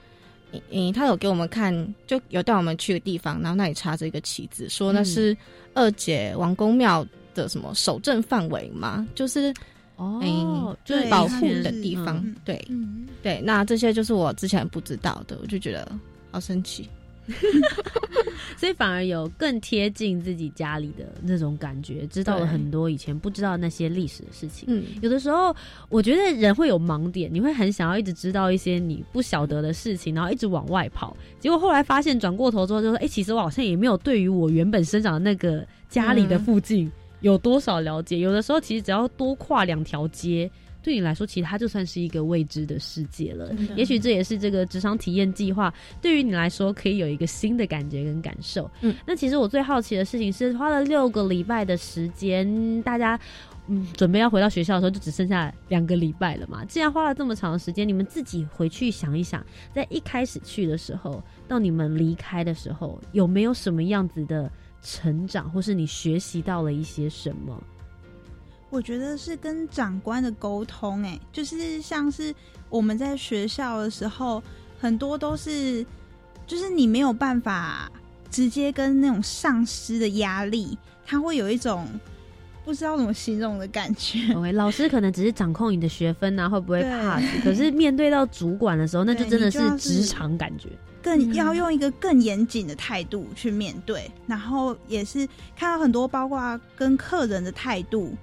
[0.71, 1.73] 嗯，他有给我们看，
[2.07, 5.35] 就有带我们去的地方，然后那里插着一个旗子，说那是
[5.73, 7.05] 二姐王公庙。
[7.33, 9.07] 的什么守正范围吗？
[9.15, 9.53] 就是
[9.95, 12.23] 哦，就是保护的地方。
[12.43, 12.65] 对，
[13.21, 15.91] 对，那这些就是我之前不知道的，我就觉得
[16.31, 16.89] 好神奇。
[18.57, 24.65] 所以反而有更贴近自己家里的那种感觉，知道了很多以前不知道那些历史的事情。
[24.67, 25.55] 嗯，有的时候
[25.87, 31.15] 我觉得人会有盲点，你会很想要一直知道一些你不晓得的事情，然后一直往外跑。
[31.39, 36.91] 结果后来发现，转过头之后就说：“哎，其实我好像也没有对于我原本生长的那个家里的附近。”
[37.23, 38.19] 有多少了解？
[38.19, 40.49] 有的时候其实只要多跨两条街，
[40.83, 43.49] 对你来说，其实它就算是一个未知的世界了。
[43.75, 48.69] 也许这也是这个职场体验计划对于你来说可以有一个新的感觉跟感受。
[48.81, 53.17] 嗯，那其实我最好奇的事情是，花了六个礼拜的时间，大家
[53.67, 56.65] 嗯，准备要回到学校的时候，就只剩下两个礼拜了嘛。
[56.65, 59.41] 既然花了这么长的时间，你们自己回去想一想，
[59.73, 64.51] 在一开始去的时候，到你们离开的时候，有没有什么样子的
[64.83, 67.63] 成长，或是你学习到了一些什么？
[68.69, 72.35] 我觉得是跟长官的沟通，哎，就是像是
[72.69, 74.43] 我们在学校的时候，
[74.79, 75.85] 很多都是，
[76.45, 77.91] 就是你没有办法
[78.29, 81.87] 直接跟那种上司的压力，他会有一种。
[82.65, 84.33] 不知道怎么形容的感觉。
[84.33, 87.21] OK，老师可能只是掌控你的学分啊，会不会 pass？
[87.43, 90.69] 可是面对到主管的时候，那就真的是职场感觉，
[91.03, 94.09] 更要用一个更严谨的态度去面对。
[94.25, 98.15] 然后也是看到很多，包括跟客人的态度，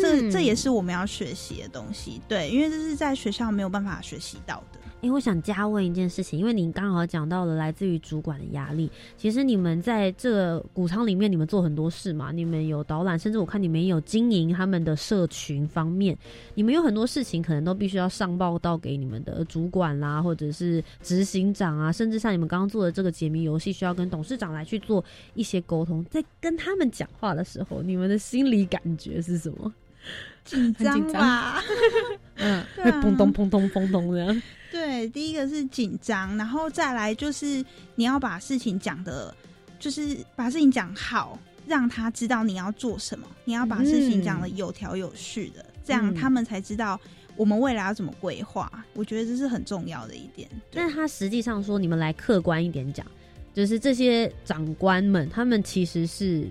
[0.00, 2.22] 这这也是我们要学习的东西。
[2.26, 4.78] 对，因为这是在学校没有办法学习到的。
[5.00, 8.90] 因为我想加问一件事情，因为你刚好讲到了来自于主管的压力。
[9.16, 16.18] 其实你们在这个谷仓里面，你们做很多事嘛，你们有导览，甚至我看你们有经营他们的社群方面，
[16.54, 26.04] 你们有很多事情可能都必须要上报到给你们的主管啦，或者是执行长啊，甚至像你们刚刚做的这个解谜游戏，需要跟董事长来去做一些沟通。
[26.06, 29.72] 在跟他们讲话的时候，你们的心理感觉是什么？
[30.44, 31.62] 紧张吧？
[32.36, 34.42] 嗯，会砰咚砰咚砰咚这样。
[34.70, 37.64] 对，第一个是紧张，然后再来就是
[37.94, 39.34] 你要把事情讲的，
[39.78, 43.26] 就是把事情讲好，让他知道你要做什么。
[43.44, 47.00] 你要把事情讲的有条有序的，这样他们才知道
[47.34, 48.70] 我们未来要怎么规划。
[48.92, 50.48] 我觉得这是很重要的一点。
[50.70, 53.06] 但他实际上说，你们来客观一点讲，
[53.54, 56.46] 就是这些长官们，他们其实是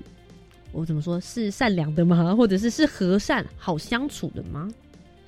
[0.72, 2.36] 我怎么说，是善良的吗？
[2.36, 4.68] 或者是是和善、好相处的吗？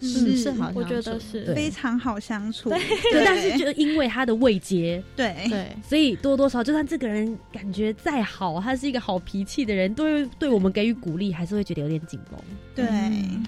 [0.01, 1.53] 是是好，我觉得是。
[1.53, 2.69] 非常好相处。
[2.69, 2.79] 对，
[3.25, 5.35] 但是就因为他的未结，对。
[5.49, 12.39] 对，所以多多少，就算这个人感觉再好，他是一个好脾气的人，对对我们给予鼓励，还是会觉得有点紧绷。
[12.75, 12.85] 对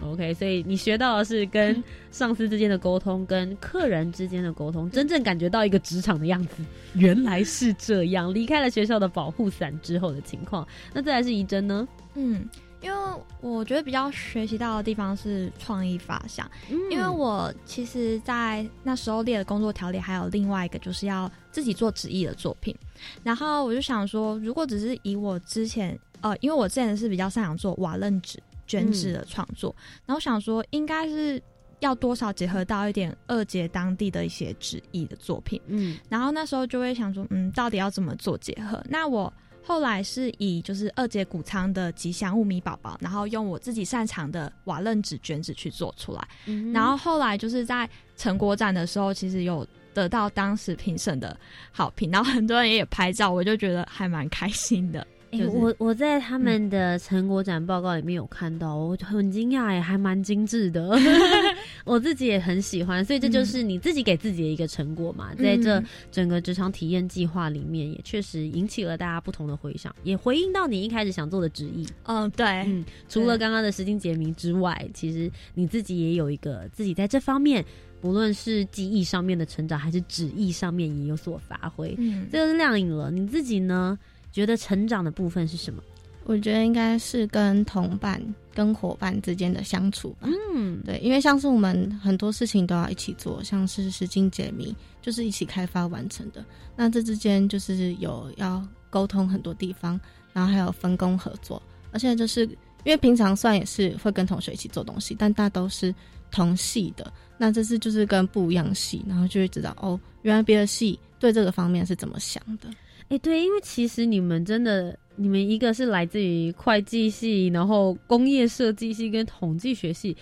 [0.06, 1.82] ，OK，所以你学到的是跟
[2.12, 6.64] 上司之间的沟通，跟客人之间的沟通，真正感觉到一个职场的样子，
[6.96, 8.34] 原来是这样。
[8.34, 11.88] 离开了学校的保护伞之后的情况，那再来是怡珍呢？
[12.16, 12.48] 嗯。
[12.82, 16.50] 因为我觉得比较学习到的地方是创意发想，
[16.90, 22.76] 因为我其实，在那时候列的工作条例还有另外一个，就是要自己做纸艺的作品。
[23.24, 29.76] 然后我就想说，如果只是以我之前，呃，因为我之前是比较擅长做瓦楞纸卷纸的创作，
[30.06, 31.42] 然后想说，应该是
[31.82, 35.62] 要多少结合到一点二节当地的一些纸艺的作品。
[35.68, 38.84] 嗯，然后那时候就会想说，嗯，到底要怎么做结合？
[38.90, 39.32] 那我。
[39.64, 46.28] 后来是以就是二姐谷仓的吉祥物米宝宝，然后用我自己擅长的瓦楞纸卷纸去做出来，
[46.74, 51.38] 然后后来就是在成果展的时候，其实有得到当时评审的
[51.72, 55.06] 好评，然后很多人也拍照，我就觉得还蛮开心的。
[55.50, 60.92] 我我在他们的成果展报告里面有看到，我很惊讶哎，还蛮精致的
[61.86, 65.34] 我自己也很喜欢，所以这就是你自己给自己的一个成果嘛。
[65.36, 71.88] 在这整个职场体验计划里面，也确实引起了大家不同的回响，也回应到你一开始想做的旨意。
[72.04, 77.64] 嗯，对，嗯，除了刚刚的实境解谜之外，其实你自己也有一个自己在这方面，
[78.02, 83.10] 不论是记忆上面的成长，还是旨意上面也有所发挥，嗯，这就是亮影了。
[83.10, 83.98] 你自己呢？
[84.32, 85.82] 觉得成长的部分是什么？
[86.24, 88.22] 我觉得应该是跟同伴、
[88.54, 90.30] 跟伙伴之间的相处吧。
[90.54, 96.46] 嗯，对，因为像是我们很多事情都要一起做，像是时间解谜就是一起开发完成的。
[96.76, 100.00] 那这之间就是有要沟通很多地方，
[100.32, 101.62] 然后还有分工合作，
[101.92, 105.94] 而且就是因为平常算也是会跟同学一起做东西，但大都是
[106.30, 107.12] 同系的。
[107.40, 112.70] 那这次就是跟不一样系，然后就会知道哦，原来别的系对这个方面是怎么想的。
[113.12, 120.16] 哎，对，因为其实你们真的，你们一个是来自于会计系，然后工业设计系跟统计学系。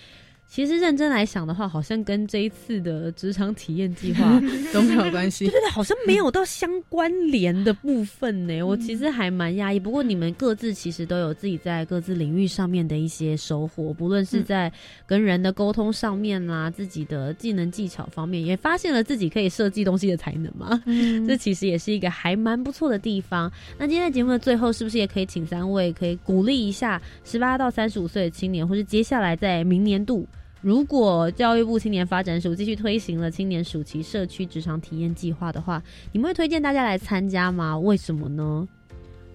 [0.52, 4.42] 其实认真来想的话，好像跟这一次的职场体验计划
[4.74, 5.46] 都没有关系。
[5.46, 8.64] 对对，好像没有到相关联的部分呢。
[8.64, 9.80] 我其实还蛮压抑。
[9.80, 14.74] 不过你们各自其实都有自己在各自领域上面的一些收获，不论是在
[15.06, 20.82] 跟人的沟通上面啦，自己的技能技巧方面，也发现了自己可以设计东西的才能嘛。
[20.88, 23.52] 嗯， 这其实也是一个还蛮不错的地方。
[23.78, 30.28] 那今天节目的最后，是不是也可以请三位可以鼓励一下十八到三十五岁的青年，或是接下来在明年度？
[30.62, 35.82] 如果教育部青年发展署继续推行了青年暑期社区职场体验计划的话，
[36.12, 37.78] 你们会推荐大家来参加吗？
[37.80, 38.68] 为什么呢？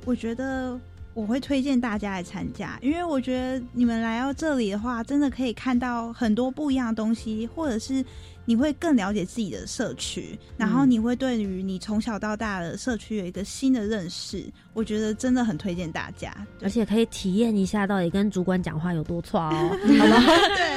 [0.04, 0.78] 我觉得
[1.14, 8.04] 我会推荐大家来参加，因为我觉得你们来到这里的话，真的可以看到很多不一样的东西，或者是
[8.44, 14.44] 你会更了解自己的社区，然后你会对于你从小到大的社区有一个新的认识。
[14.72, 20.20] 我觉得真的很推荐大家，而且可以体验一下到底跟主管讲话有多错哦， 好吗？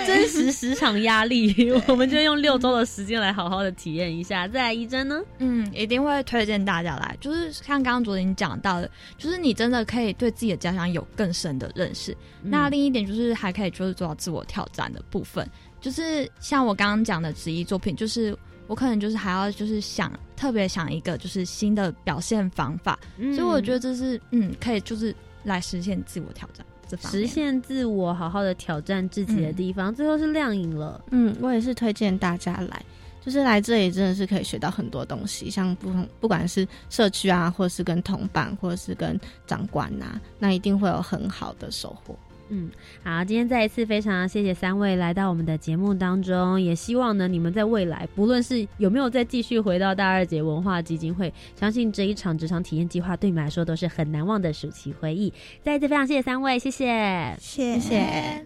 [0.05, 1.51] 真实时场压力，
[1.89, 4.47] 我们就用六周的时间来好好的体验一下。
[4.47, 5.19] 再来一针呢？
[5.39, 12.15] 嗯，一定会推荐大家来，就是像刚刚昨天讲到的，就是你真的可以对自己的家乡有更深的认识。
[12.43, 15.49] 那另一点就是还可以就是做到自我挑战的部分，
[15.79, 31.03] 就是像我刚刚讲的职业作品，就是我可能就是还要就是想特别想一个就是新的表现方法，所以我觉得这是嗯可以就是来实现自我挑战这方实现自我好好的挑战自己的地方，最后是亮影了。
[31.11, 32.85] 嗯，我也是推荐大家来，
[33.21, 42.17] 就是来这里真的是可以学到很多东西，像不同不管是社区啊，或者是跟同伴，或者是跟长官呐，那一定会有很好的收获。
[42.49, 42.71] 嗯，
[43.03, 55.33] 好，今天再一次非常谢谢三位来到我们的节目当中，也希望呢你们在未来不论是有没有再继续回到大二节文化基金会，相信这一场职场体验计划对你们来说都是很难忘的暑期回忆。
[55.61, 58.45] 再一次非常谢谢三位，谢谢，谢谢。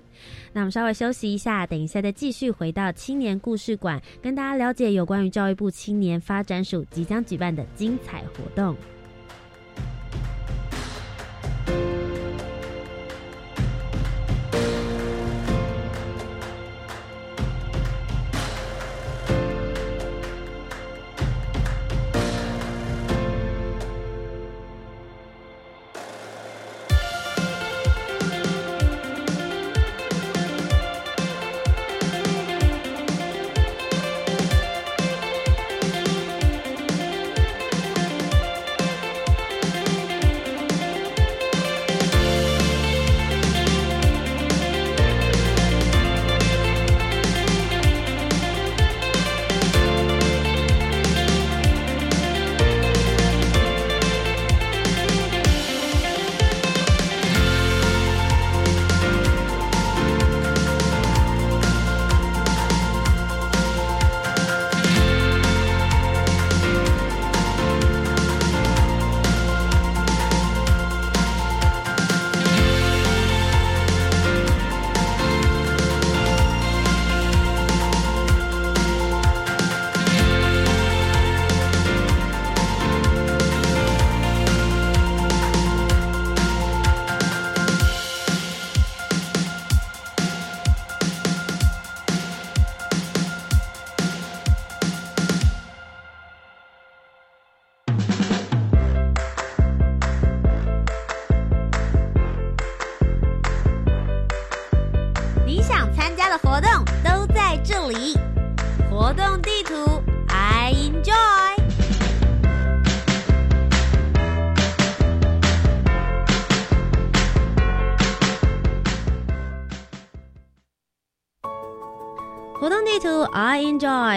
[0.54, 8.76] 那我们稍微休息一下，等一下再继续回到青年故事馆，跟大家了解有关于教育部青年发展署即将举办的精彩活动。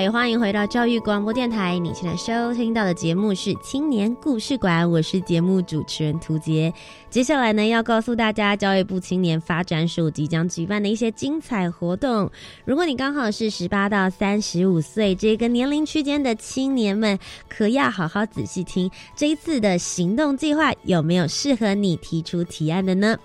[0.05, 1.78] 也欢迎回到教育广播电台。
[1.78, 6.70] 你现在收听到的节目是青年故事馆，我是节目主持人涂杰。
[7.09, 12.30] 接下来呢，要告诉大家教育部青年发展署即将举办的一些精彩活动。
[12.66, 23.16] 如果你刚好是十八到三十五岁这个年龄区间的青年们，可要好好仔细听这一次的行动计划有没有适合你提出提案的呢？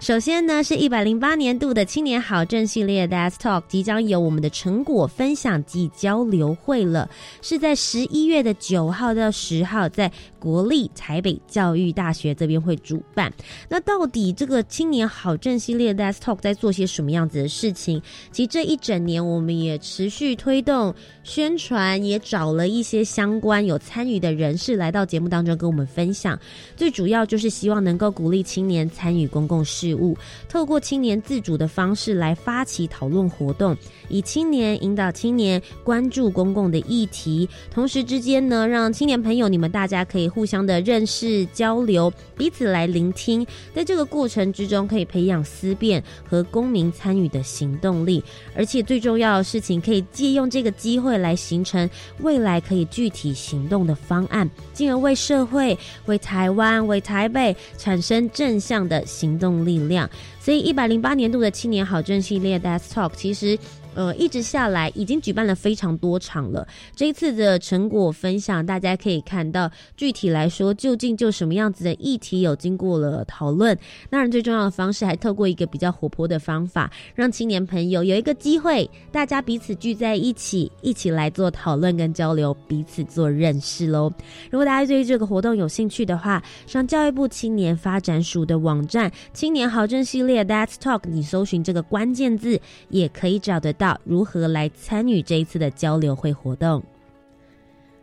[0.00, 7.10] 首先呢，是一百零八年度的青年好政系列 d a s Talk 即将有我们的成果分享及交流会了，
[7.42, 13.30] 是在十一月的九号到十号，在国立台北教育大学这边会主办。
[13.68, 18.00] 那到底这个青年好政系列 d a s Talk 在做些什么样子的事情？
[18.32, 26.40] 其实这一整年我们也持续推动宣传，也找了一些相关有参与的人士来到节目当中跟我们分享。
[26.74, 29.89] 最主要就是希望能够鼓励青年参与公共事。
[29.94, 30.16] 务，
[30.48, 33.76] 透过青年自主的方式来发起讨论活动，
[34.08, 48.22] 以青年引导青年关注公共的议题，同时之间呢，让青年朋友你们大家可以互相的认识交流，彼此来聆听，在这个过程之中可以培养思辨和公民参与的行动力，
[48.54, 51.88] 而且最重要的事情，可以借用这个机会来形成
[52.20, 59.79] 未来可以具体行动的方案，进而为社会、为台湾、为台北产生正向的行动力。
[59.88, 60.08] 量，
[60.40, 63.58] 所以一百零八年度的青年好政系列，desk talk 其实
[63.94, 66.66] 呃，一直下来已经举办了非常多场了。
[66.94, 73.76] 这一次的成果分享，大家可以看到，具体来说，究竟就什么样子的议题有经过了讨论。
[74.08, 84.12] 当然，最重要的方式还透过一个比较活泼的方法，让青年朋友有一个机会，大家彼此聚在一起，一起来做讨论跟交流，彼此做认识喽。
[84.50, 96.82] 如果大家对于这个活动有兴趣的话，上教育部青年发展署的网站“青年好政系列 That's Talk”，你搜寻这个关键字，也可以找得到如何来参与这一次的交流会活动。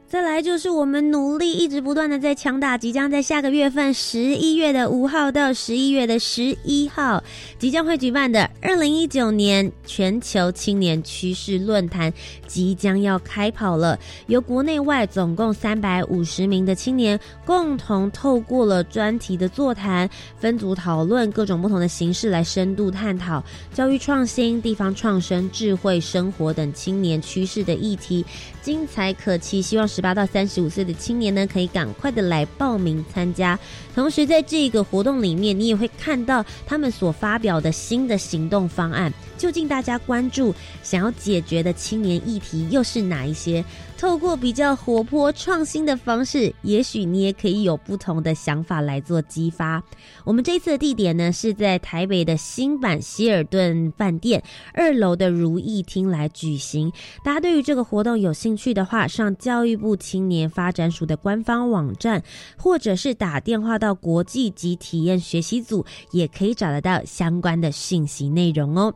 [0.09, 7.21] 再来就是我们努力一直不断的在强打，即将在下个月份十一月的五号到十一月的十一号，
[7.59, 12.13] 即将会举办的二零一九年全球青年趋势论坛
[12.47, 13.99] 即将要开跑了。
[14.27, 23.43] 由国内外总共三百五十名的青年共同透过了专题的座谈、分组讨论各种不同的形式来深度探讨
[23.73, 28.25] 教育创新、地方创生、智慧生活等青年趋势的议题。
[28.61, 33.57] 精彩可期，希望十八到三十五岁的青年呢，可以赶快的来报名参加。
[33.95, 39.11] 同时，在这个活动里面，你也会看到他们所发表的新的行动方案。
[39.37, 43.63] 究竟大家关注、想要解决的青年议题又是哪一些？
[43.97, 49.81] 透过比较活泼创新的方式，也许你也可以有不同的想法来做激发。
[50.23, 56.91] 我们这一次的地点呢，是在台北的新版希尔顿饭店二楼的如意厅来举行。
[57.23, 62.21] 大家对于这个活动有兴趣的话，上教育部青年发展署的官方网站，
[62.55, 68.93] 或者是打电话到国际级体验学习组，也可以找得到相关的信息内容哦。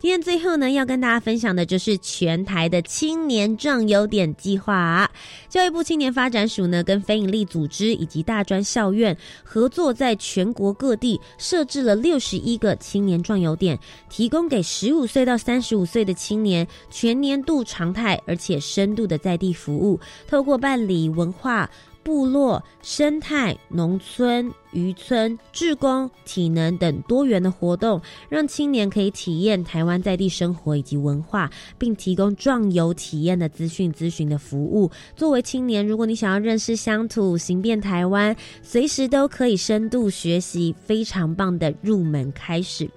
[0.00, 5.10] 今天最后呢，要跟大家分享的就是全台的青年壮优点计划。
[5.46, 13.78] 教育部青年发展署呢，跟非营利组织以及大专校院合作，在全国各地设置了六十一个青年壮优点，
[14.08, 21.68] 提供给十五岁到三十五岁的青年全年度常态而且深度的在地服务，透过办理文化。
[22.10, 31.48] 部落生态、农村、渔村、志工、体能等多元的活动，让青年可以体验台湾在地生活以及文化，
[31.78, 34.90] 并提供壮游体验的资讯咨询的服务。
[35.14, 42.90] 作为青年，如果你想要认识乡土、行遍台湾，随时都可以深度学习，非常棒的入门开始。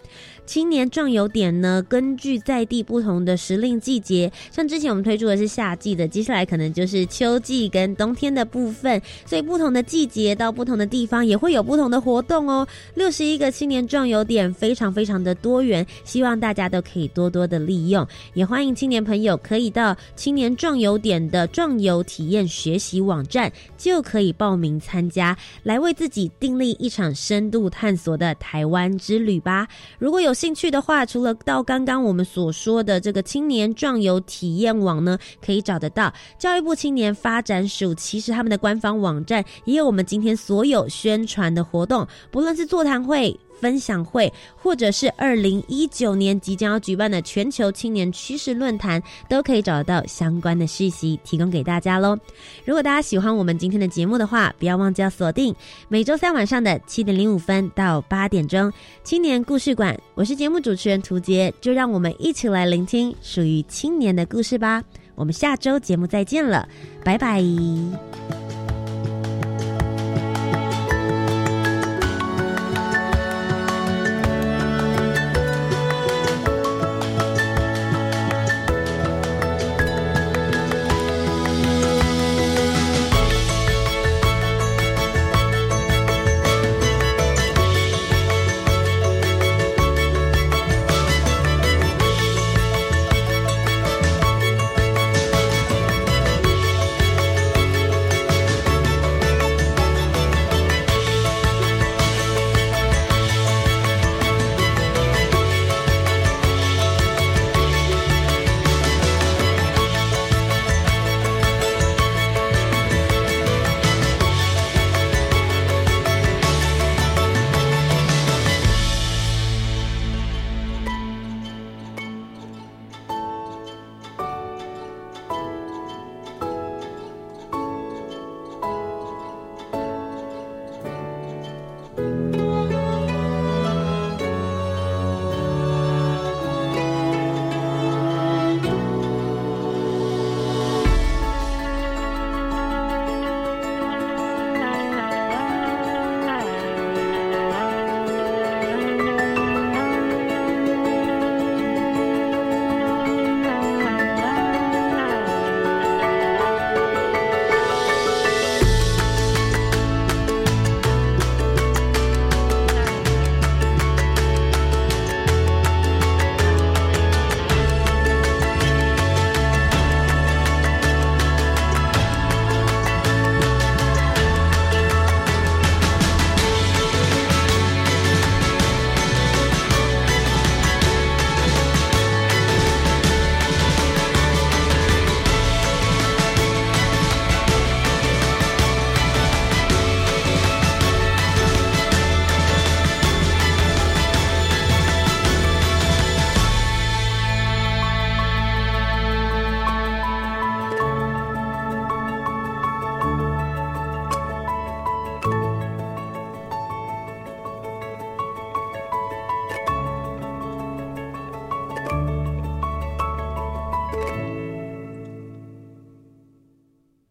[0.46, 12.68] 青年壮游点呢，根据在地不同的时令季节，像之前我们推出的是夏季的，接下来可能就是秋季跟冬天的部分，所以不同的季节到不同的地方也会有不同的活动哦。
[12.94, 29.68] 六十一个青年壮游点非常非常的多元，希望大家都可以多多的利用，也欢迎青年朋友可以到青年壮游点的壮游体验学习网站就可以报名参加，来为自己订立一场深度探索的台湾之旅吧。
[29.98, 37.94] 如果有兴趣的话，除了到刚刚我们所说的这个青年壮游体验网呢，可以找得到教育部青年发展署。
[37.94, 43.40] 其实他们的官方网站也有我们今天所有宣传的活动，不论是座谈会。
[43.64, 52.20] 分享会，或者是二零一九年即将要举办的全球青年趋势论坛，都可以找到相关的讯息，提供给大家喽。
[52.66, 55.56] 如果大家喜欢我们今天的节目的话，不要忘记要锁定
[55.88, 58.70] 每周三晚上的七点零五分到八点钟
[59.02, 59.98] 青年故事馆。
[60.14, 64.84] 我是节目主持人涂杰，就让我们一起来聆听属于青年的故事吧。
[65.16, 66.68] 我们下周节目再见了，
[67.04, 67.42] 拜拜。